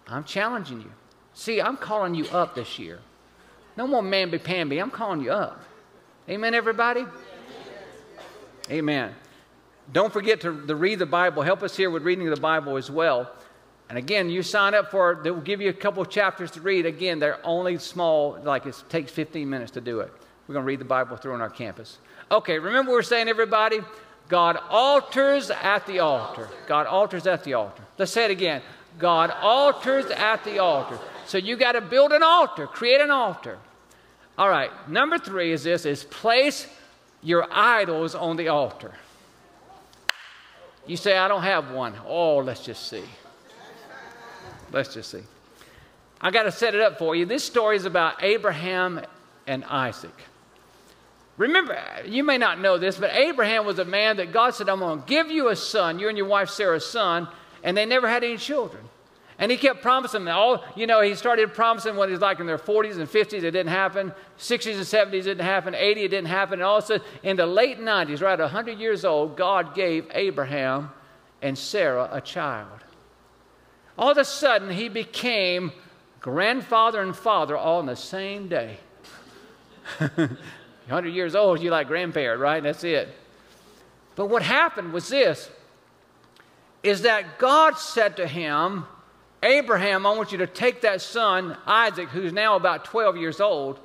I'm 0.08 0.24
challenging 0.24 0.82
you. 0.82 0.92
See, 1.42 1.60
I'm 1.60 1.76
calling 1.76 2.14
you 2.14 2.26
up 2.26 2.54
this 2.54 2.78
year. 2.78 3.00
No 3.76 3.88
more 3.88 4.04
mamby 4.04 4.44
pamby. 4.44 4.78
I'm 4.78 4.92
calling 4.92 5.22
you 5.22 5.32
up. 5.32 5.64
Amen, 6.30 6.54
everybody? 6.54 7.04
Amen. 8.70 9.16
Don't 9.92 10.14
forget 10.14 10.42
to, 10.42 10.68
to, 10.68 10.76
read 10.76 11.00
the 11.00 11.08
Bible. 11.08 11.42
Help 11.42 11.64
us 11.64 11.76
here 11.76 11.90
with 11.90 12.04
reading 12.04 12.30
the 12.30 12.40
Bible 12.40 12.78
as 12.78 12.92
well. 12.92 13.28
And 13.90 13.98
again, 13.98 14.30
you 14.30 14.44
sign 14.44 14.76
up 14.76 14.92
for, 14.92 15.14
it, 15.14 15.24
they 15.24 15.32
will 15.32 15.42
give 15.42 15.62
you 15.62 15.70
a 15.70 15.74
couple 15.74 16.04
of 16.04 16.12
chapters 16.12 16.52
to 16.52 16.62
read. 16.62 16.86
Again, 16.86 17.18
they're 17.18 17.44
only 17.44 17.80
small, 17.80 18.38
like 18.44 18.68
it 18.68 18.76
takes 18.88 19.12
15 19.12 19.50
minutes 19.50 19.72
to 19.72 19.82
do 19.82 20.02
it. 20.02 20.14
We're 20.48 20.54
going 20.54 20.64
to 20.64 20.68
read 20.68 20.80
the 20.80 20.86
Bible 20.86 21.18
through 21.18 21.34
on 21.34 21.42
our 21.42 21.50
campus. 21.50 21.98
Okay, 22.30 22.60
remember 22.60 22.92
we're 22.92 23.02
saying, 23.02 23.30
everybody? 23.30 23.80
God 24.30 24.60
alters 24.70 25.50
at 25.50 25.88
the 25.88 26.02
altar. 26.02 26.50
God 26.68 26.86
alters 26.86 27.26
at 27.26 27.44
the 27.44 27.56
altar. 27.56 27.82
Let's 27.98 28.12
say 28.12 28.26
it 28.26 28.32
again. 28.32 28.62
God 29.00 29.32
alters 29.42 30.06
at 30.06 30.44
the 30.44 30.60
altar. 30.60 31.00
So 31.26 31.38
you 31.38 31.56
got 31.56 31.74
to 31.74 31.82
build 31.82 32.12
an 32.12 32.24
altar, 32.24 32.68
create 32.68 33.02
an 33.02 33.12
altar. 33.12 33.58
All 34.38 34.50
right, 34.50 34.72
number 34.90 35.18
three 35.18 35.52
is 35.52 35.64
this 35.64 35.86
is 35.86 36.04
place 36.04 36.68
your 37.22 37.48
idols 37.52 38.16
on 38.16 38.38
the 38.38 38.48
altar. 38.48 38.94
You 40.88 40.98
say, 40.98 41.18
I 41.18 41.28
don't 41.28 41.44
have 41.44 41.72
one. 41.72 41.94
Oh, 42.08 42.38
let's 42.38 42.66
just 42.66 42.90
see. 42.90 43.04
Let's 44.72 44.94
just 44.94 45.12
see. 45.12 45.22
I 46.20 46.32
got 46.32 46.44
to 46.44 46.52
set 46.52 46.76
it 46.76 46.82
up 46.82 46.98
for 46.98 47.16
you. 47.16 47.26
This 47.26 47.44
story 47.44 47.76
is 47.76 47.86
about 47.86 48.24
Abraham 48.24 49.02
and 49.48 49.64
Isaac. 49.66 50.14
Remember, 51.38 51.78
you 52.06 52.24
may 52.24 52.38
not 52.38 52.60
know 52.60 52.78
this, 52.78 52.98
but 52.98 53.12
Abraham 53.16 53.66
was 53.66 53.80
a 53.80 53.86
man 53.86 54.18
that 54.18 54.32
God 54.32 54.54
said, 54.54 54.70
I'm 54.70 54.80
going 54.80 55.02
to 55.02 55.08
give 55.08 55.32
you 55.32 55.50
a 55.50 55.56
son, 55.56 55.98
you 55.98 56.08
and 56.08 56.18
your 56.18 56.28
wife 56.28 56.50
Sarah's 56.50 56.86
son, 56.86 57.28
and 57.64 57.76
they 57.76 57.86
never 57.86 58.08
had 58.08 58.24
any 58.24 58.38
children. 58.38 58.84
And 59.42 59.52
he 59.52 59.58
kept 59.58 59.82
promising 59.82 60.24
them 60.26 60.36
all, 60.36 60.64
you 60.76 60.86
know, 60.86 61.02
he 61.02 61.16
started 61.16 61.56
promising 61.56 61.96
what 61.96 62.10
he's 62.10 62.20
like 62.20 62.40
in 62.40 62.46
their 62.46 62.60
40s 62.60 63.00
and 63.00 63.10
50s, 63.10 63.34
it 63.34 63.52
didn't 63.52 63.70
happen. 63.70 64.14
60s 64.38 64.76
and 64.76 65.12
70s, 65.12 65.22
it 65.22 65.24
didn't 65.24 65.42
happen. 65.42 65.74
80, 65.74 66.04
it 66.04 66.08
didn't 66.10 66.28
happen. 66.28 66.54
And 66.54 66.64
all 66.64 66.78
of 66.78 66.84
a 66.84 66.88
sudden, 66.88 67.08
in 67.24 67.38
the 67.38 67.48
late 67.48 67.80
90s, 67.80 68.22
right 68.22 68.38
100 68.38 68.78
years 68.78 69.04
old, 69.04 69.36
God 69.36 69.74
gave 69.74 70.06
Abraham 70.12 70.92
and 71.42 71.58
Sarah 71.58 72.08
a 72.12 72.22
child. 72.22 72.68
All 73.98 74.12
of 74.12 74.18
a 74.20 74.26
sudden, 74.26 74.70
he 74.70 74.90
became 74.90 75.72
grandfather 76.20 77.02
and 77.02 77.16
father 77.16 77.58
all 77.58 77.80
in 77.80 77.88
the 77.88 77.96
same 77.96 78.48
day. 78.48 78.78
100 79.98 81.10
years 81.10 81.34
old, 81.34 81.62
you're 81.62 81.72
like 81.72 81.88
grandparent, 81.88 82.40
right? 82.40 82.62
That's 82.62 82.84
it. 82.84 83.10
But 84.16 84.28
what 84.28 84.44
happened 84.44 84.94
was 84.94 85.10
this 85.10 85.50
is 86.84 87.02
that 87.02 87.40
God 87.40 87.80
said 87.80 88.18
to 88.18 88.28
him, 88.28 88.86
Abraham, 89.44 90.06
I 90.06 90.16
want 90.16 90.32
you 90.32 90.38
to 90.40 90.48
take 90.48 90.82
that 90.82 91.02
son, 91.02 91.58
Isaac, 91.66 92.10
who's 92.10 92.32
now 92.32 92.56
about 92.56 92.86
12 92.86 93.18
years 93.18 93.42
old. 93.42 93.80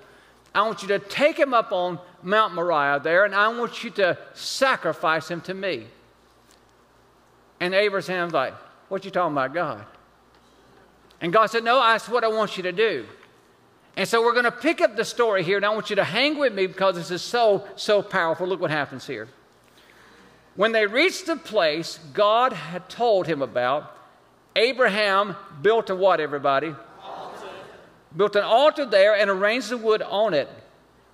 I 0.55 0.63
want 0.63 0.83
you 0.83 0.89
to 0.89 0.99
take 0.99 1.39
him 1.39 1.55
up 1.55 1.73
on 1.73 1.99
Mount 2.23 2.55
Moriah 2.55 3.01
there, 3.01 3.25
and 3.25 3.35
I 3.35 3.49
want 3.49 3.85
you 3.85 3.91
to 3.91 4.19
sacrifice 4.35 5.31
him 5.31 5.41
to 5.43 5.55
me. 5.55 5.87
And 7.61 7.75
Abraham's 7.75 8.33
like, 8.33 8.55
What 8.89 9.05
you 9.05 9.11
talking 9.11 9.33
about, 9.33 9.55
God? 9.55 9.85
And 11.21 11.33
God 11.33 11.47
said, 11.47 11.65
No, 11.65 11.79
that's 11.81 12.09
what 12.09 12.25
I 12.25 12.29
want 12.29 12.57
you 12.57 12.63
to 12.65 12.73
do. 12.73 13.07
And 13.97 14.07
so 14.07 14.23
we're 14.23 14.33
going 14.33 14.45
to 14.45 14.51
pick 14.51 14.83
up 14.83 14.95
the 14.95 15.05
story 15.07 15.43
here, 15.43 15.57
and 15.57 15.65
I 15.65 15.71
want 15.71 15.89
you 15.89 15.97
to 15.97 16.05
hang 16.05 16.39
with 16.39 16.53
me 16.53 16.67
because 16.67 16.97
this 16.97 17.11
is 17.11 17.23
so, 17.23 17.67
so 17.77 18.03
powerful. 18.03 18.47
Look 18.47 18.61
what 18.61 18.71
happens 18.71 19.07
here. 19.07 19.29
When 20.55 20.73
they 20.73 20.87
reached 20.87 21.27
the 21.27 21.37
place 21.37 21.99
God 22.13 22.53
had 22.53 22.89
told 22.91 23.27
him 23.27 23.41
about, 23.41 23.96
Abraham 24.57 25.37
built 25.61 25.91
a 25.91 25.95
what, 25.95 26.19
everybody? 26.19 26.75
Altar. 27.05 27.49
built 28.17 28.37
an 28.37 28.43
altar 28.43 28.87
there, 28.87 29.15
and 29.15 29.31
arranged 29.31 29.69
the 29.69 29.77
wood 29.77 30.03
on 30.03 30.33
it. 30.33 30.49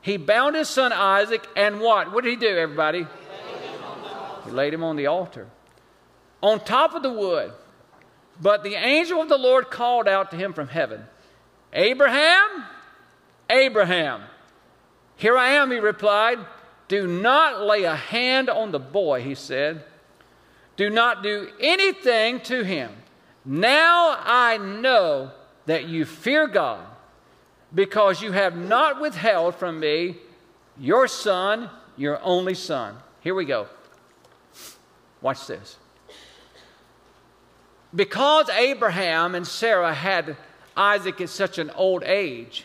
He 0.01 0.17
bound 0.17 0.55
his 0.55 0.69
son 0.69 0.93
Isaac, 0.93 1.47
and 1.57 1.81
what? 1.81 2.13
What 2.13 2.25
did 2.25 2.31
he 2.31 2.37
do, 2.37 2.57
everybody? 2.57 3.07
He 4.45 4.51
laid 4.51 4.73
him 4.73 4.85
on 4.85 4.97
the 4.97 5.07
altar. 5.07 5.49
On 6.41 6.59
top 6.59 6.95
of 6.95 7.03
the 7.03 7.13
wood. 7.13 7.53
But 8.41 8.63
the 8.65 8.75
angel 8.75 9.21
of 9.21 9.29
the 9.29 9.39
Lord 9.39 9.71
called 9.71 10.09
out 10.09 10.31
to 10.31 10.37
him 10.37 10.53
from 10.53 10.69
heaven 10.69 11.05
Abraham, 11.73 12.65
Abraham. 13.51 14.23
Here 15.17 15.37
I 15.37 15.51
am, 15.51 15.71
he 15.71 15.79
replied. 15.79 16.39
Do 16.89 17.07
not 17.07 17.63
lay 17.63 17.85
a 17.85 17.95
hand 17.95 18.51
on 18.51 18.73
the 18.73 18.79
boy, 18.79 19.23
he 19.23 19.35
said. 19.35 19.85
Do 20.77 20.91
not 20.91 21.23
do 21.23 21.49
anything 21.61 22.41
to 22.41 22.65
him. 22.65 22.91
Now 23.45 24.17
I 24.19 24.59
know 24.59 25.31
that 25.67 25.85
you 25.89 26.05
fear 26.05 26.47
God 26.47 26.87
because 27.75 28.23
you 28.23 28.33
have 28.33 28.57
not 28.57 29.01
withheld 29.01 29.55
from 29.55 29.81
me 29.81 30.17
your 30.79 31.07
son, 31.09 31.71
your 31.97 32.21
only 32.23 32.55
son. 32.55 32.97
Here 33.21 33.35
we 33.35 33.45
go. 33.45 33.67
Watch 35.21 35.47
this. 35.47 35.77
Because 37.95 38.49
Abraham 38.51 39.35
and 39.35 39.47
Sarah 39.47 39.93
had 39.93 40.37
Isaac 40.77 41.21
at 41.21 41.29
such 41.29 41.59
an 41.59 41.71
old 41.71 42.03
age, 42.05 42.65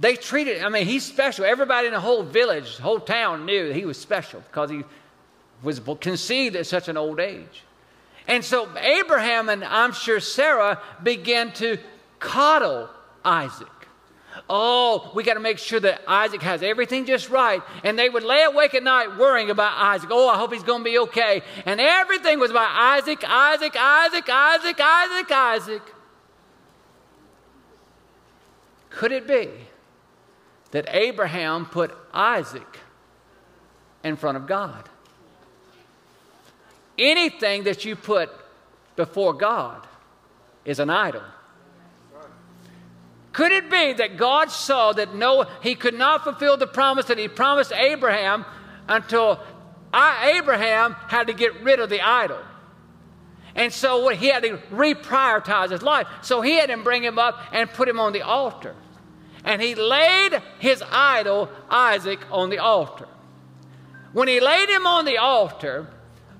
they 0.00 0.16
treated, 0.16 0.62
I 0.62 0.68
mean, 0.70 0.86
he's 0.86 1.04
special. 1.04 1.44
Everybody 1.44 1.86
in 1.86 1.92
the 1.92 2.00
whole 2.00 2.22
village, 2.22 2.78
whole 2.78 3.00
town 3.00 3.46
knew 3.46 3.68
that 3.68 3.76
he 3.76 3.84
was 3.84 3.98
special 3.98 4.40
because 4.40 4.70
he 4.70 4.82
was 5.62 5.80
conceived 6.00 6.56
at 6.56 6.66
such 6.66 6.88
an 6.88 6.96
old 6.96 7.20
age. 7.20 7.64
And 8.30 8.44
so 8.44 8.68
Abraham 8.78 9.48
and 9.48 9.64
I'm 9.64 9.92
sure 9.92 10.20
Sarah 10.20 10.80
began 11.02 11.52
to 11.54 11.78
coddle 12.20 12.88
Isaac. 13.24 13.66
Oh, 14.48 15.10
we 15.16 15.24
got 15.24 15.34
to 15.34 15.40
make 15.40 15.58
sure 15.58 15.80
that 15.80 16.02
Isaac 16.06 16.40
has 16.42 16.62
everything 16.62 17.06
just 17.06 17.28
right. 17.28 17.60
And 17.82 17.98
they 17.98 18.08
would 18.08 18.22
lay 18.22 18.44
awake 18.44 18.74
at 18.74 18.84
night 18.84 19.18
worrying 19.18 19.50
about 19.50 19.72
Isaac. 19.76 20.10
Oh, 20.12 20.28
I 20.28 20.36
hope 20.36 20.52
he's 20.52 20.62
going 20.62 20.82
to 20.82 20.84
be 20.84 20.98
okay. 20.98 21.42
And 21.66 21.80
everything 21.80 22.38
was 22.38 22.52
about 22.52 22.70
Isaac, 22.70 23.24
Isaac, 23.28 23.74
Isaac, 23.76 24.28
Isaac, 24.28 24.80
Isaac, 24.80 25.30
Isaac. 25.32 25.82
Could 28.90 29.10
it 29.10 29.26
be 29.26 29.48
that 30.70 30.86
Abraham 30.88 31.66
put 31.66 31.96
Isaac 32.14 32.78
in 34.04 34.14
front 34.14 34.36
of 34.36 34.46
God? 34.46 34.89
Anything 37.00 37.64
that 37.64 37.86
you 37.86 37.96
put 37.96 38.30
before 38.94 39.32
God 39.32 39.86
is 40.66 40.78
an 40.78 40.90
idol. 40.90 41.22
Could 43.32 43.52
it 43.52 43.70
be 43.70 43.94
that 43.94 44.18
God 44.18 44.50
saw 44.50 44.92
that 44.92 45.14
no, 45.14 45.46
he 45.62 45.74
could 45.74 45.94
not 45.94 46.24
fulfill 46.24 46.58
the 46.58 46.66
promise 46.66 47.06
that 47.06 47.16
he 47.16 47.26
promised 47.26 47.72
Abraham 47.72 48.44
until 48.86 49.40
I, 49.94 50.34
Abraham 50.38 50.92
had 51.08 51.28
to 51.28 51.32
get 51.32 51.62
rid 51.62 51.80
of 51.80 51.88
the 51.88 52.02
idol? 52.02 52.38
And 53.54 53.72
so 53.72 54.08
he 54.08 54.28
had 54.28 54.42
to 54.42 54.58
reprioritize 54.70 55.70
his 55.70 55.82
life. 55.82 56.06
So 56.20 56.42
he 56.42 56.56
had 56.56 56.68
to 56.68 56.76
bring 56.76 57.02
him 57.02 57.18
up 57.18 57.40
and 57.52 57.70
put 57.70 57.88
him 57.88 57.98
on 57.98 58.12
the 58.12 58.22
altar. 58.22 58.74
And 59.44 59.62
he 59.62 59.74
laid 59.74 60.42
his 60.58 60.82
idol, 60.90 61.48
Isaac, 61.70 62.20
on 62.30 62.50
the 62.50 62.58
altar. 62.58 63.08
When 64.12 64.28
he 64.28 64.40
laid 64.40 64.68
him 64.68 64.86
on 64.86 65.06
the 65.06 65.16
altar, 65.16 65.88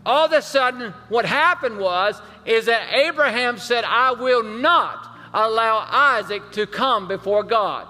all 0.04 0.26
of 0.26 0.32
a 0.32 0.42
sudden 0.42 0.92
what 1.08 1.26
happened 1.26 1.78
was 1.78 2.20
is 2.46 2.66
that 2.66 2.92
Abraham 2.92 3.58
said, 3.58 3.84
I 3.84 4.12
will 4.12 4.42
not 4.42 5.06
allow 5.32 5.86
Isaac 5.88 6.52
to 6.52 6.66
come 6.66 7.06
before 7.06 7.42
God. 7.42 7.86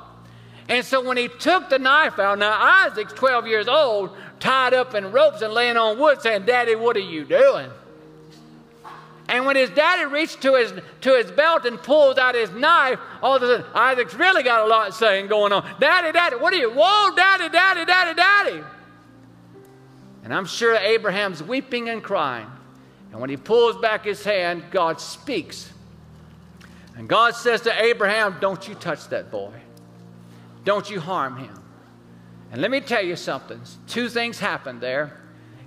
And 0.69 0.85
so 0.85 1.03
when 1.03 1.17
he 1.17 1.29
took 1.29 1.69
the 1.69 1.79
knife 1.79 2.19
out, 2.19 2.39
now 2.39 2.57
Isaac's 2.87 3.13
12 3.15 3.47
years 3.47 3.69
old, 3.69 4.11
tied 4.39 4.75
up 4.75 4.95
in 4.95 5.13
ropes 5.13 5.43
and 5.43 5.53
laying 5.53 5.77
on 5.77 5.99
wood, 5.99 6.21
saying, 6.23 6.47
Daddy, 6.47 6.75
what 6.75 6.97
are 6.97 7.01
you 7.01 7.25
doing? 7.25 7.71
And 9.29 9.47
when 9.47 9.55
his 9.55 9.71
daddy 9.71 10.07
reached 10.07 10.43
to 10.43 10.55
his, 10.57 10.73
to 11.03 11.17
his 11.17 11.31
belt 11.31 11.65
and 11.65 11.81
pulled 11.81 12.19
out 12.19 12.35
his 12.35 12.51
knife, 12.51 12.99
all 13.23 13.37
of 13.37 13.43
a 13.43 13.47
sudden, 13.47 13.67
Isaac's 13.75 14.15
really 14.15 14.43
got 14.43 14.63
a 14.63 14.67
lot 14.67 14.93
saying 14.93 15.29
going 15.29 15.53
on. 15.53 15.69
Daddy, 15.79 16.11
daddy, 16.11 16.37
what 16.37 16.53
are 16.53 16.57
you? 16.57 16.71
Whoa, 16.73 17.15
daddy, 17.15 17.49
daddy, 17.49 17.85
daddy, 17.85 18.15
daddy. 18.15 18.65
And 20.25 20.35
I'm 20.35 20.47
sure 20.47 20.75
Abraham's 20.77 21.43
weeping 21.43 21.89
and 21.89 22.03
crying. 22.03 22.47
And 23.11 23.21
when 23.21 23.31
he 23.31 23.37
pulls 23.37 23.77
back 23.77 24.05
his 24.05 24.23
hand, 24.23 24.65
God 24.71 25.01
speaks. 25.01 25.73
And 26.97 27.09
God 27.09 27.35
says 27.35 27.63
to 27.63 27.83
Abraham, 27.83 28.37
Don't 28.41 28.69
you 28.69 28.75
touch 28.75 29.09
that 29.09 29.31
boy. 29.31 29.53
Don't 30.65 30.89
you 30.91 31.01
harm 31.01 31.37
him. 31.39 31.61
And 32.53 32.61
let 32.61 32.71
me 32.71 32.81
tell 32.81 33.03
you 33.03 33.17
something. 33.17 33.61
Two 33.87 34.09
things 34.09 34.39
happened 34.39 34.81
there. 34.81 35.17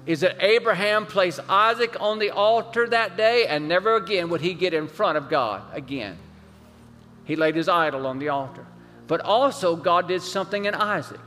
Is 0.05 0.19
that 0.19 0.35
Abraham 0.43 1.05
placed 1.05 1.39
Isaac 1.47 1.95
on 1.99 2.19
the 2.19 2.29
altar 2.31 2.87
that 2.89 3.15
day, 3.15 3.47
and 3.47 3.69
never 3.69 3.95
again 3.95 4.29
would 4.29 4.41
he 4.41 4.53
get 4.53 4.73
in 4.73 4.87
front 4.87 5.17
of 5.17 5.29
God 5.29 5.63
again. 5.73 6.17
He 7.23 7.37
laid 7.37 7.55
his 7.55 7.69
idol 7.69 8.05
on 8.05 8.19
the 8.19 8.29
altar. 8.29 8.65
But 9.07 9.21
also, 9.21 9.77
God 9.77 10.09
did 10.09 10.21
something 10.21 10.65
in 10.65 10.75
Isaac. 10.75 11.21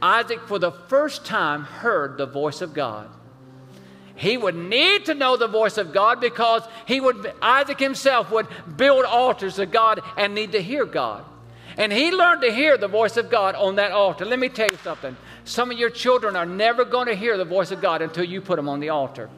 Isaac, 0.00 0.40
for 0.46 0.58
the 0.58 0.72
first 0.72 1.24
time, 1.24 1.64
heard 1.64 2.18
the 2.18 2.26
voice 2.26 2.60
of 2.60 2.74
God. 2.74 3.08
He 4.14 4.36
would 4.36 4.56
need 4.56 5.06
to 5.06 5.14
know 5.14 5.36
the 5.36 5.46
voice 5.46 5.78
of 5.78 5.92
God 5.92 6.20
because 6.20 6.62
he 6.86 7.00
would, 7.00 7.32
Isaac 7.40 7.78
himself 7.78 8.30
would 8.32 8.48
build 8.76 9.04
altars 9.04 9.56
to 9.56 9.66
God 9.66 10.00
and 10.16 10.34
need 10.34 10.52
to 10.52 10.62
hear 10.62 10.84
God. 10.84 11.24
And 11.76 11.92
he 11.92 12.10
learned 12.10 12.42
to 12.42 12.52
hear 12.52 12.76
the 12.76 12.88
voice 12.88 13.16
of 13.16 13.30
God 13.30 13.54
on 13.54 13.76
that 13.76 13.92
altar. 13.92 14.24
Let 14.24 14.40
me 14.40 14.48
tell 14.48 14.66
you 14.70 14.78
something. 14.82 15.16
Some 15.44 15.70
of 15.70 15.78
your 15.78 15.90
children 15.90 16.34
are 16.34 16.44
never 16.44 16.84
going 16.84 17.06
to 17.06 17.14
hear 17.14 17.36
the 17.36 17.44
voice 17.44 17.70
of 17.70 17.80
God 17.80 18.02
until 18.02 18.24
you 18.24 18.40
put 18.40 18.56
them 18.56 18.68
on 18.68 18.80
the 18.80 18.88
altar. 18.88 19.30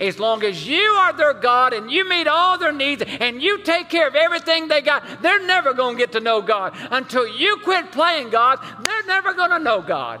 As 0.00 0.18
long 0.18 0.42
as 0.42 0.66
you 0.66 0.80
are 0.80 1.12
their 1.12 1.34
God 1.34 1.72
and 1.72 1.90
you 1.90 2.08
meet 2.08 2.26
all 2.26 2.58
their 2.58 2.72
needs 2.72 3.02
and 3.02 3.40
you 3.40 3.62
take 3.62 3.88
care 3.88 4.08
of 4.08 4.14
everything 4.14 4.66
they 4.66 4.80
got, 4.80 5.22
they're 5.22 5.46
never 5.46 5.72
going 5.72 5.96
to 5.96 5.98
get 5.98 6.12
to 6.12 6.20
know 6.20 6.42
God. 6.42 6.76
Until 6.90 7.26
you 7.26 7.58
quit 7.58 7.92
playing 7.92 8.30
God, 8.30 8.58
they're 8.82 9.06
never 9.06 9.34
going 9.34 9.50
to 9.50 9.58
know 9.58 9.80
God. 9.80 10.20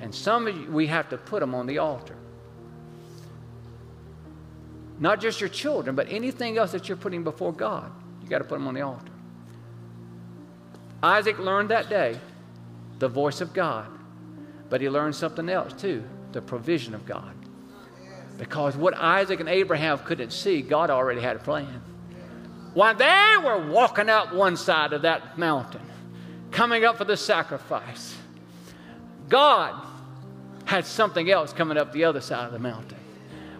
And 0.00 0.14
some 0.14 0.46
of 0.46 0.56
you, 0.56 0.70
we 0.70 0.88
have 0.88 1.08
to 1.10 1.18
put 1.18 1.40
them 1.40 1.54
on 1.54 1.66
the 1.66 1.78
altar. 1.78 2.16
Not 4.98 5.20
just 5.20 5.40
your 5.40 5.48
children, 5.48 5.94
but 5.94 6.10
anything 6.10 6.58
else 6.58 6.72
that 6.72 6.88
you're 6.88 6.96
putting 6.96 7.22
before 7.22 7.52
God. 7.52 7.90
You 8.22 8.28
got 8.28 8.38
to 8.38 8.44
put 8.44 8.58
them 8.58 8.66
on 8.66 8.74
the 8.74 8.80
altar. 8.80 9.12
Isaac 11.02 11.38
learned 11.38 11.68
that 11.68 11.88
day 11.88 12.18
the 12.98 13.08
voice 13.08 13.40
of 13.40 13.52
God, 13.52 13.86
but 14.68 14.80
he 14.80 14.88
learned 14.90 15.14
something 15.14 15.48
else 15.48 15.72
too 15.72 16.02
the 16.36 16.42
provision 16.42 16.94
of 16.94 17.06
God. 17.06 17.34
Because 18.38 18.76
what 18.76 18.94
Isaac 18.94 19.40
and 19.40 19.48
Abraham 19.48 19.98
couldn't 19.98 20.30
see, 20.30 20.60
God 20.60 20.90
already 20.90 21.22
had 21.22 21.36
a 21.36 21.38
plan. 21.38 21.80
While 22.74 22.94
they 22.94 23.34
were 23.42 23.70
walking 23.70 24.10
up 24.10 24.34
one 24.34 24.58
side 24.58 24.92
of 24.92 25.02
that 25.02 25.38
mountain, 25.38 25.80
coming 26.50 26.84
up 26.84 26.98
for 26.98 27.04
the 27.04 27.16
sacrifice, 27.16 28.14
God 29.30 29.74
had 30.66 30.84
something 30.84 31.30
else 31.30 31.54
coming 31.54 31.78
up 31.78 31.92
the 31.92 32.04
other 32.04 32.20
side 32.20 32.44
of 32.44 32.52
the 32.52 32.58
mountain. 32.58 32.98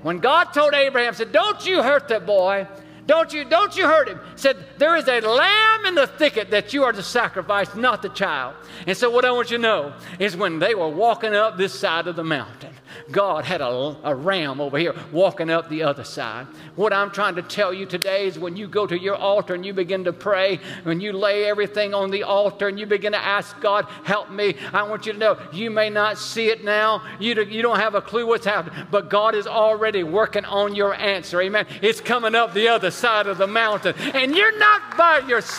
When 0.02 0.18
God 0.18 0.52
told 0.52 0.74
Abraham, 0.74 1.14
said, 1.14 1.32
Don't 1.32 1.66
you 1.66 1.82
hurt 1.82 2.08
that 2.08 2.26
boy. 2.26 2.68
Don't 3.06 3.32
you, 3.32 3.44
don't 3.44 3.74
you 3.74 3.86
hurt 3.86 4.08
him. 4.08 4.20
Said, 4.34 4.58
There 4.76 4.96
is 4.96 5.08
a 5.08 5.20
lamb 5.20 5.75
in 5.84 5.94
the 5.94 6.06
thicket 6.06 6.50
that 6.50 6.72
you 6.72 6.84
are 6.84 6.92
the 6.92 7.02
sacrifice, 7.02 7.74
not 7.74 8.02
the 8.02 8.08
child. 8.08 8.54
And 8.86 8.96
so, 8.96 9.10
what 9.10 9.24
I 9.24 9.32
want 9.32 9.50
you 9.50 9.58
to 9.58 9.62
know 9.62 9.92
is 10.18 10.36
when 10.36 10.58
they 10.58 10.74
were 10.74 10.88
walking 10.88 11.34
up 11.34 11.56
this 11.56 11.78
side 11.78 12.06
of 12.06 12.16
the 12.16 12.24
mountain, 12.24 12.72
God 13.10 13.44
had 13.44 13.60
a, 13.60 13.96
a 14.04 14.14
ram 14.14 14.60
over 14.60 14.78
here 14.78 14.94
walking 15.12 15.50
up 15.50 15.68
the 15.68 15.82
other 15.82 16.04
side. 16.04 16.46
What 16.74 16.92
I'm 16.92 17.10
trying 17.10 17.36
to 17.36 17.42
tell 17.42 17.72
you 17.72 17.86
today 17.86 18.26
is 18.26 18.38
when 18.38 18.56
you 18.56 18.68
go 18.68 18.86
to 18.86 18.98
your 18.98 19.16
altar 19.16 19.54
and 19.54 19.64
you 19.64 19.72
begin 19.72 20.04
to 20.04 20.12
pray, 20.12 20.60
when 20.84 21.00
you 21.00 21.12
lay 21.12 21.44
everything 21.44 21.94
on 21.94 22.10
the 22.10 22.22
altar 22.22 22.68
and 22.68 22.78
you 22.78 22.86
begin 22.86 23.12
to 23.12 23.18
ask 23.18 23.58
God, 23.60 23.86
help 24.04 24.30
me, 24.30 24.56
I 24.72 24.82
want 24.82 25.06
you 25.06 25.12
to 25.12 25.18
know 25.18 25.38
you 25.52 25.70
may 25.70 25.90
not 25.90 26.18
see 26.18 26.48
it 26.48 26.64
now. 26.64 27.02
You, 27.20 27.34
do, 27.34 27.44
you 27.44 27.62
don't 27.62 27.78
have 27.78 27.94
a 27.94 28.02
clue 28.02 28.26
what's 28.26 28.46
happening, 28.46 28.86
but 28.90 29.10
God 29.10 29.34
is 29.34 29.46
already 29.46 30.02
working 30.02 30.44
on 30.44 30.74
your 30.74 30.94
answer. 30.94 31.40
Amen. 31.40 31.66
It's 31.82 32.00
coming 32.00 32.34
up 32.34 32.54
the 32.54 32.68
other 32.68 32.90
side 32.90 33.26
of 33.26 33.38
the 33.38 33.46
mountain. 33.46 33.94
And 34.14 34.34
you're 34.34 34.58
not 34.58 34.96
by 34.96 35.20
yourself, 35.20 35.56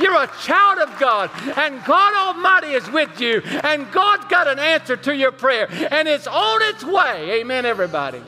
you're 0.00 0.22
a 0.22 0.30
child 0.42 0.78
of 0.78 0.98
God, 0.98 1.30
and 1.56 1.84
God 1.84 2.14
Almighty 2.14 2.68
is 2.68 2.88
with 2.90 3.20
you, 3.20 3.42
and 3.62 3.90
God's 3.92 4.24
got 4.26 4.48
an 4.48 4.58
answer 4.58 4.96
to 4.96 5.14
your 5.14 5.32
prayer, 5.32 5.68
and 5.90 6.08
it's 6.08 6.26
on 6.26 6.62
its 6.62 6.84
way. 6.84 7.40
Amen, 7.40 7.64
everybody. 7.66 8.22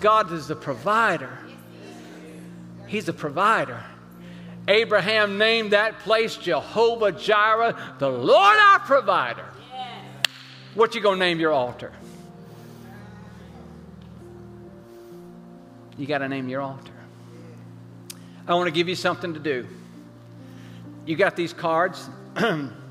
God 0.00 0.32
is 0.32 0.48
the 0.48 0.56
provider. 0.56 1.38
He's 2.86 3.08
a 3.08 3.12
provider. 3.12 3.82
Abraham 4.68 5.38
named 5.38 5.72
that 5.72 5.98
place 6.00 6.36
Jehovah 6.36 7.12
Jireh, 7.12 7.96
the 7.98 8.08
Lord 8.08 8.58
our 8.58 8.80
provider. 8.80 9.46
What 10.74 10.94
you 10.94 11.00
gonna 11.00 11.16
name 11.16 11.40
your 11.40 11.52
altar? 11.52 11.92
you 16.02 16.06
got 16.06 16.18
to 16.18 16.28
name 16.28 16.48
your 16.48 16.60
altar. 16.60 16.92
I 18.46 18.54
want 18.54 18.66
to 18.66 18.72
give 18.72 18.88
you 18.88 18.94
something 18.94 19.34
to 19.34 19.40
do. 19.40 19.66
You 21.06 21.16
got 21.16 21.36
these 21.36 21.52
cards 21.52 22.08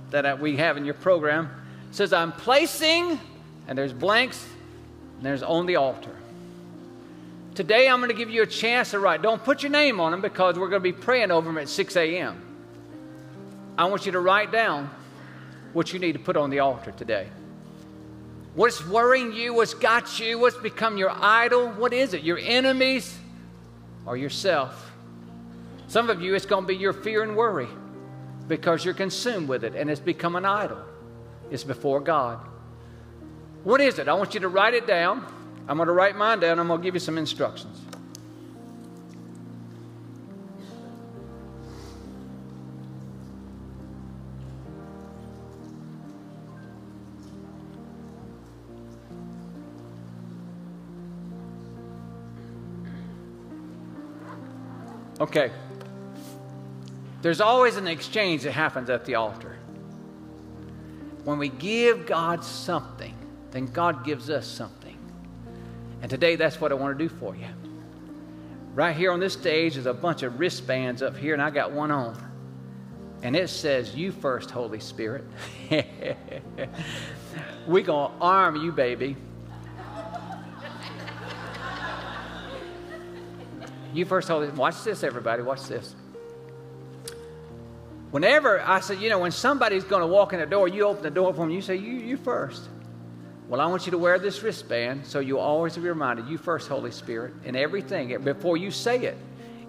that 0.09 0.39
we 0.39 0.57
have 0.57 0.77
in 0.77 0.85
your 0.85 0.93
program. 0.93 1.49
It 1.89 1.95
says, 1.95 2.13
I'm 2.13 2.31
placing, 2.31 3.19
and 3.67 3.77
there's 3.77 3.93
blanks, 3.93 4.45
and 5.17 5.25
there's 5.25 5.43
on 5.43 5.65
the 5.65 5.75
altar. 5.75 6.15
Today, 7.55 7.89
I'm 7.89 7.99
going 7.99 8.09
to 8.11 8.15
give 8.15 8.29
you 8.29 8.43
a 8.43 8.47
chance 8.47 8.91
to 8.91 8.99
write. 8.99 9.21
Don't 9.21 9.43
put 9.43 9.61
your 9.61 9.71
name 9.71 9.99
on 9.99 10.11
them 10.11 10.21
because 10.21 10.57
we're 10.57 10.69
going 10.69 10.81
to 10.81 10.83
be 10.83 10.93
praying 10.93 11.31
over 11.31 11.47
them 11.47 11.57
at 11.57 11.67
6 11.67 11.95
a.m. 11.97 12.41
I 13.77 13.85
want 13.85 14.05
you 14.05 14.13
to 14.13 14.19
write 14.19 14.51
down 14.51 14.89
what 15.73 15.91
you 15.91 15.99
need 15.99 16.13
to 16.13 16.19
put 16.19 16.37
on 16.37 16.49
the 16.49 16.59
altar 16.59 16.91
today. 16.91 17.27
What's 18.55 18.85
worrying 18.85 19.33
you? 19.33 19.53
What's 19.53 19.73
got 19.73 20.19
you? 20.19 20.37
What's 20.39 20.57
become 20.57 20.97
your 20.97 21.11
idol? 21.11 21.69
What 21.71 21.93
is 21.93 22.13
it? 22.13 22.23
Your 22.23 22.37
enemies 22.37 23.17
or 24.05 24.17
yourself? 24.17 24.90
Some 25.91 26.09
of 26.09 26.21
you, 26.21 26.35
it's 26.35 26.45
going 26.45 26.63
to 26.63 26.67
be 26.69 26.77
your 26.77 26.93
fear 26.93 27.21
and 27.21 27.35
worry 27.35 27.67
because 28.47 28.85
you're 28.85 28.93
consumed 28.93 29.49
with 29.49 29.65
it 29.65 29.75
and 29.75 29.89
it's 29.89 29.99
become 29.99 30.37
an 30.37 30.45
idol. 30.45 30.77
It's 31.49 31.65
before 31.65 31.99
God. 31.99 32.39
What 33.65 33.81
is 33.81 33.99
it? 33.99 34.07
I 34.07 34.13
want 34.13 34.33
you 34.33 34.39
to 34.39 34.47
write 34.47 34.73
it 34.73 34.87
down. 34.87 35.25
I'm 35.67 35.75
going 35.75 35.87
to 35.87 35.91
write 35.91 36.15
mine 36.15 36.39
down. 36.39 36.59
I'm 36.59 36.69
going 36.69 36.79
to 36.79 36.83
give 36.85 36.93
you 36.93 37.01
some 37.01 37.17
instructions. 37.17 37.81
Okay. 55.19 55.51
There's 57.21 57.41
always 57.41 57.77
an 57.77 57.87
exchange 57.87 58.43
that 58.43 58.51
happens 58.51 58.89
at 58.89 59.05
the 59.05 59.15
altar. 59.15 59.57
When 61.23 61.37
we 61.37 61.49
give 61.49 62.07
God 62.07 62.43
something, 62.43 63.15
then 63.51 63.67
God 63.67 64.03
gives 64.03 64.29
us 64.29 64.47
something. 64.47 64.97
And 66.01 66.09
today, 66.09 66.35
that's 66.35 66.59
what 66.59 66.71
I 66.71 66.75
want 66.75 66.97
to 66.97 67.07
do 67.07 67.13
for 67.13 67.35
you. 67.35 67.45
Right 68.73 68.95
here 68.95 69.11
on 69.11 69.19
this 69.19 69.33
stage 69.33 69.77
is 69.77 69.85
a 69.85 69.93
bunch 69.93 70.23
of 70.23 70.39
wristbands 70.39 71.03
up 71.03 71.15
here, 71.15 71.33
and 71.33 71.41
I 71.41 71.51
got 71.51 71.71
one 71.71 71.91
on. 71.91 72.17
And 73.21 73.35
it 73.35 73.49
says, 73.49 73.95
You 73.95 74.11
first, 74.11 74.49
Holy 74.49 74.79
Spirit. 74.79 75.25
We're 77.67 77.83
going 77.83 78.11
to 78.11 78.17
arm 78.19 78.55
you, 78.55 78.71
baby. 78.71 79.15
You 83.93 84.05
first, 84.05 84.27
Holy 84.27 84.47
Watch 84.49 84.83
this, 84.83 85.03
everybody. 85.03 85.43
Watch 85.43 85.67
this. 85.67 85.93
Whenever 88.11 88.61
I 88.61 88.81
said, 88.81 88.99
you 88.99 89.09
know, 89.09 89.19
when 89.19 89.31
somebody's 89.31 89.85
going 89.85 90.01
to 90.01 90.07
walk 90.07 90.33
in 90.33 90.39
the 90.39 90.45
door, 90.45 90.67
you 90.67 90.85
open 90.85 91.01
the 91.01 91.09
door 91.09 91.33
for 91.33 91.39
them, 91.39 91.49
you 91.49 91.61
say, 91.61 91.77
you, 91.77 91.93
you 91.93 92.17
first. 92.17 92.67
Well, 93.47 93.61
I 93.61 93.65
want 93.67 93.85
you 93.85 93.91
to 93.91 93.97
wear 93.97 94.19
this 94.19 94.43
wristband 94.43 95.05
so 95.05 95.19
you'll 95.19 95.39
always 95.39 95.75
be 95.75 95.81
reminded, 95.81 96.27
you 96.27 96.37
first, 96.37 96.67
Holy 96.67 96.91
Spirit, 96.91 97.33
in 97.45 97.55
everything, 97.55 98.13
eh, 98.13 98.17
before 98.17 98.57
you 98.57 98.69
say 98.69 98.99
it. 98.99 99.17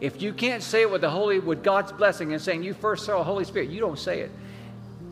If 0.00 0.20
you 0.20 0.32
can't 0.32 0.62
say 0.62 0.82
it 0.82 0.90
with 0.90 1.02
the 1.02 1.10
Holy, 1.10 1.38
with 1.38 1.62
God's 1.62 1.92
blessing 1.92 2.32
and 2.32 2.42
saying, 2.42 2.64
you 2.64 2.74
first, 2.74 3.08
Holy 3.08 3.44
Spirit, 3.44 3.70
you 3.70 3.78
don't 3.78 3.98
say 3.98 4.20
it. 4.20 4.30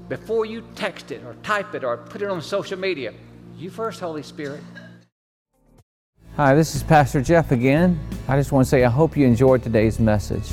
Before 0.08 0.44
you 0.44 0.64
text 0.74 1.12
it 1.12 1.24
or 1.24 1.34
type 1.44 1.74
it 1.76 1.84
or 1.84 1.98
put 1.98 2.22
it 2.22 2.28
on 2.28 2.42
social 2.42 2.78
media, 2.78 3.14
you 3.56 3.70
first, 3.70 4.00
Holy 4.00 4.24
Spirit. 4.24 4.60
Hi, 6.36 6.54
this 6.56 6.74
is 6.74 6.82
Pastor 6.82 7.22
Jeff 7.22 7.52
again. 7.52 8.00
I 8.26 8.36
just 8.36 8.50
want 8.50 8.64
to 8.64 8.68
say 8.68 8.82
I 8.82 8.90
hope 8.90 9.16
you 9.16 9.24
enjoyed 9.24 9.62
today's 9.62 10.00
message. 10.00 10.52